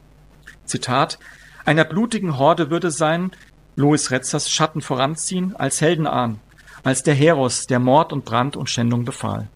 Zitat 0.64 1.18
Einer 1.64 1.84
blutigen 1.84 2.38
Horde 2.38 2.70
würde 2.70 2.90
sein, 2.90 3.32
Louis 3.74 4.10
Retzers 4.10 4.50
Schatten 4.50 4.80
voranziehen, 4.80 5.56
als 5.56 5.80
Helden 5.80 6.06
ahnen, 6.06 6.40
als 6.88 7.02
der 7.02 7.14
Heros, 7.14 7.66
der 7.66 7.78
Mord 7.78 8.12
und 8.12 8.24
Brand 8.24 8.56
und 8.56 8.68
Schändung 8.70 9.04
befahl. 9.04 9.48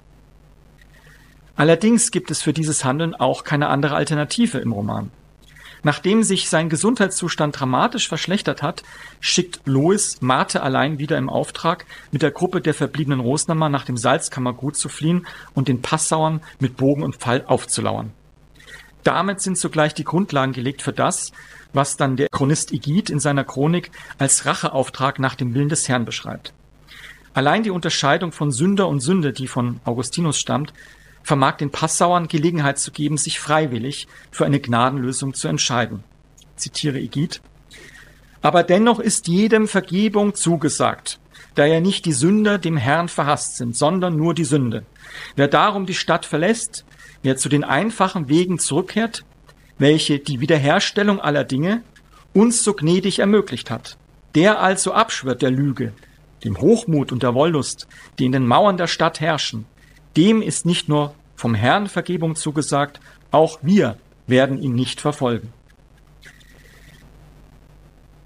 Allerdings 1.57 2.11
gibt 2.11 2.31
es 2.31 2.43
für 2.43 2.53
dieses 2.53 2.85
Handeln 2.85 3.15
auch 3.15 3.45
keine 3.45 3.69
andere 3.69 3.95
Alternative 3.95 4.59
im 4.59 4.73
Roman. 4.73 5.11
Nachdem 5.83 6.23
sich 6.23 6.49
sein 6.49 6.69
Gesundheitszustand 6.69 7.59
dramatisch 7.59 8.09
verschlechtert 8.09 8.63
hat, 8.63 8.85
schickt 9.21 9.61
Lois 9.65 10.19
Marte 10.21 10.63
allein 10.63 10.99
wieder 10.99 11.19
im 11.19 11.29
Auftrag, 11.29 11.87
mit 12.13 12.23
der 12.23 12.31
Gruppe 12.31 12.61
der 12.61 12.73
verbliebenen 12.73 13.21
Rosnamer 13.21 13.69
nach 13.69 13.85
dem 13.85 13.97
Salzkammergut 13.97 14.77
zu 14.77 14.89
fliehen 14.89 15.27
und 15.55 15.67
den 15.67 15.83
Passauern 15.83 16.41
mit 16.61 16.77
Bogen 16.77 17.03
und 17.03 17.17
Pfeil 17.17 17.45
aufzulauern. 17.47 18.13
Damit 19.03 19.41
sind 19.41 19.59
sogleich 19.59 19.95
die 19.95 20.05
Grundlagen 20.05 20.53
gelegt 20.53 20.83
für 20.83 20.93
das, 20.93 21.33
was 21.73 21.97
dann 21.97 22.17
der 22.17 22.29
Chronist 22.29 22.73
Igid 22.73 23.11
in 23.11 23.19
seiner 23.19 23.43
Chronik 23.43 23.91
als 24.19 24.47
Racheauftrag 24.47 25.19
nach 25.19 25.35
dem 25.35 25.55
Willen 25.55 25.69
des 25.69 25.89
Herrn 25.89 26.05
beschreibt. 26.05 26.53
Allein 27.35 27.63
die 27.63 27.71
Unterscheidung 27.71 28.33
von 28.33 28.53
Sünder 28.53 28.89
und 28.89 29.01
Sünde, 29.01 29.33
die 29.33 29.47
von 29.47 29.81
Augustinus 29.85 30.39
stammt, 30.39 30.73
vermag 31.23 31.57
den 31.57 31.71
Passauern 31.71 32.29
Gelegenheit 32.29 32.79
zu 32.79 32.91
geben, 32.91 33.17
sich 33.17 33.41
freiwillig 33.41 34.07
für 34.31 34.45
eine 34.45 34.61
Gnadenlösung 34.61 35.35
zu 35.35 35.49
entscheiden. 35.49 36.05
Zitiere 36.57 36.99
Igid. 36.99 37.41
Aber 38.43 38.63
dennoch 38.63 38.99
ist 38.99 39.29
jedem 39.29 39.69
Vergebung 39.69 40.35
zugesagt, 40.35 41.21
da 41.55 41.65
ja 41.65 41.81
nicht 41.81 42.05
die 42.05 42.13
Sünder 42.13 42.59
dem 42.59 42.77
Herrn 42.77 43.09
verhasst 43.09 43.57
sind, 43.57 43.77
sondern 43.77 44.17
nur 44.17 44.35
die 44.35 44.45
Sünde. 44.45 44.85
Wer 45.37 45.49
darum 45.49 45.87
die 45.87 45.95
Stadt 45.95 46.27
verlässt, 46.27 46.85
wer 47.23 47.37
zu 47.37 47.49
den 47.49 47.65
einfachen 47.65 48.29
Wegen 48.29 48.59
zurückkehrt, 48.59 49.25
welche 49.79 50.19
die 50.19 50.41
Wiederherstellung 50.41 51.21
aller 51.21 51.45
Dinge 51.45 51.83
uns 52.35 52.65
so 52.65 52.75
gnädig 52.75 53.21
ermöglicht 53.21 53.71
hat, 53.71 53.97
der 54.35 54.61
also 54.61 54.93
abschwört 54.93 55.43
der 55.43 55.51
Lüge, 55.51 55.93
dem 56.45 56.61
Hochmut 56.61 57.13
und 57.13 57.23
der 57.23 57.35
Wollust, 57.35 57.87
die 58.19 58.25
in 58.25 58.33
den 58.33 58.47
Mauern 58.47 58.77
der 58.77 58.87
Stadt 58.87 59.21
herrschen, 59.21 59.67
dem 60.17 60.43
ist 60.43 60.67
nicht 60.67 60.89
nur 60.89 61.15
vom 61.37 61.55
Herrn 61.55 61.89
Vergebung 61.89 62.37
zugesagt, 62.37 63.01
auch 63.31 63.59
wir 63.63 63.97
werden 64.27 64.63
ihn 64.63 64.75
nicht 64.75 65.01
verfolgen. 65.01 65.53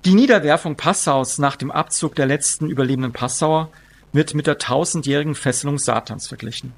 Die 0.04 0.14
Niederwerfung 0.14 0.76
Passaus 0.76 1.38
nach 1.38 1.56
dem 1.56 1.70
Abzug 1.70 2.14
der 2.14 2.26
letzten 2.26 2.68
überlebenden 2.68 3.12
Passauer 3.12 3.70
wird 4.12 4.34
mit 4.34 4.46
der 4.46 4.58
tausendjährigen 4.58 5.34
Fesselung 5.34 5.78
Satans 5.78 6.28
verglichen. 6.28 6.72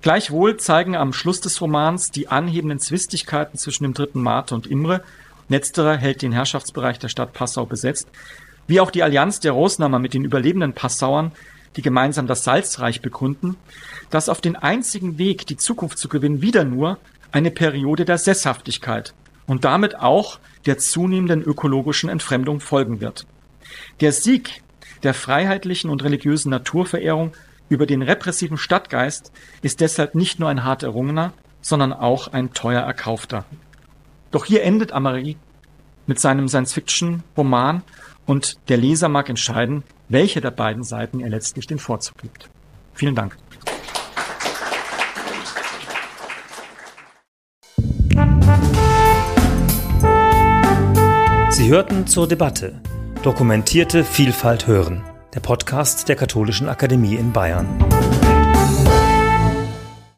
Gleichwohl 0.00 0.56
zeigen 0.56 0.96
am 0.96 1.12
Schluss 1.12 1.40
des 1.40 1.60
Romans 1.60 2.10
die 2.10 2.28
anhebenden 2.28 2.78
Zwistigkeiten 2.78 3.58
zwischen 3.58 3.84
dem 3.84 3.94
dritten 3.94 4.22
Marte 4.22 4.54
und 4.54 4.66
Imre, 4.66 5.02
letzterer 5.48 5.96
hält 5.96 6.22
den 6.22 6.32
Herrschaftsbereich 6.32 6.98
der 6.98 7.08
Stadt 7.08 7.32
Passau 7.32 7.64
besetzt, 7.66 8.08
wie 8.68 8.80
auch 8.80 8.92
die 8.92 9.02
Allianz 9.02 9.40
der 9.40 9.52
Rosnamer 9.52 9.98
mit 9.98 10.14
den 10.14 10.24
überlebenden 10.24 10.74
Passauern, 10.74 11.32
die 11.74 11.82
gemeinsam 11.82 12.26
das 12.26 12.44
Salzreich 12.44 13.02
begründen, 13.02 13.56
dass 14.10 14.28
auf 14.28 14.40
den 14.40 14.54
einzigen 14.54 15.18
Weg, 15.18 15.46
die 15.46 15.56
Zukunft 15.56 15.98
zu 15.98 16.08
gewinnen, 16.08 16.42
wieder 16.42 16.64
nur 16.64 16.98
eine 17.32 17.50
Periode 17.50 18.04
der 18.04 18.18
Sesshaftigkeit 18.18 19.14
und 19.46 19.64
damit 19.64 19.98
auch 19.98 20.38
der 20.66 20.78
zunehmenden 20.78 21.42
ökologischen 21.42 22.08
Entfremdung 22.08 22.60
folgen 22.60 23.00
wird. 23.00 23.26
Der 24.00 24.12
Sieg 24.12 24.62
der 25.02 25.14
freiheitlichen 25.14 25.90
und 25.90 26.02
religiösen 26.04 26.50
Naturverehrung 26.50 27.32
über 27.68 27.86
den 27.86 28.02
repressiven 28.02 28.56
Stadtgeist 28.56 29.32
ist 29.62 29.80
deshalb 29.80 30.14
nicht 30.14 30.38
nur 30.38 30.48
ein 30.48 30.64
hart 30.64 30.82
errungener, 30.82 31.32
sondern 31.60 31.92
auch 31.92 32.28
ein 32.28 32.52
teuer 32.52 32.82
erkaufter. 32.82 33.44
Doch 34.30 34.44
hier 34.44 34.62
endet 34.62 34.92
Amari 34.92 35.36
mit 36.06 36.18
seinem 36.18 36.48
Science-Fiction-Roman 36.48 37.82
und 38.28 38.58
der 38.68 38.76
Leser 38.76 39.08
mag 39.08 39.28
entscheiden, 39.28 39.82
welche 40.08 40.40
der 40.40 40.52
beiden 40.52 40.84
Seiten 40.84 41.18
er 41.18 41.30
letztlich 41.30 41.66
den 41.66 41.80
Vorzug 41.80 42.18
gibt. 42.18 42.48
Vielen 42.94 43.16
Dank. 43.16 43.36
Sie 51.50 51.68
hörten 51.68 52.06
zur 52.06 52.28
Debatte 52.28 52.80
Dokumentierte 53.22 54.04
Vielfalt 54.04 54.68
hören, 54.68 55.02
der 55.34 55.40
Podcast 55.40 56.08
der 56.08 56.14
Katholischen 56.14 56.68
Akademie 56.68 57.16
in 57.16 57.32
Bayern. 57.32 57.66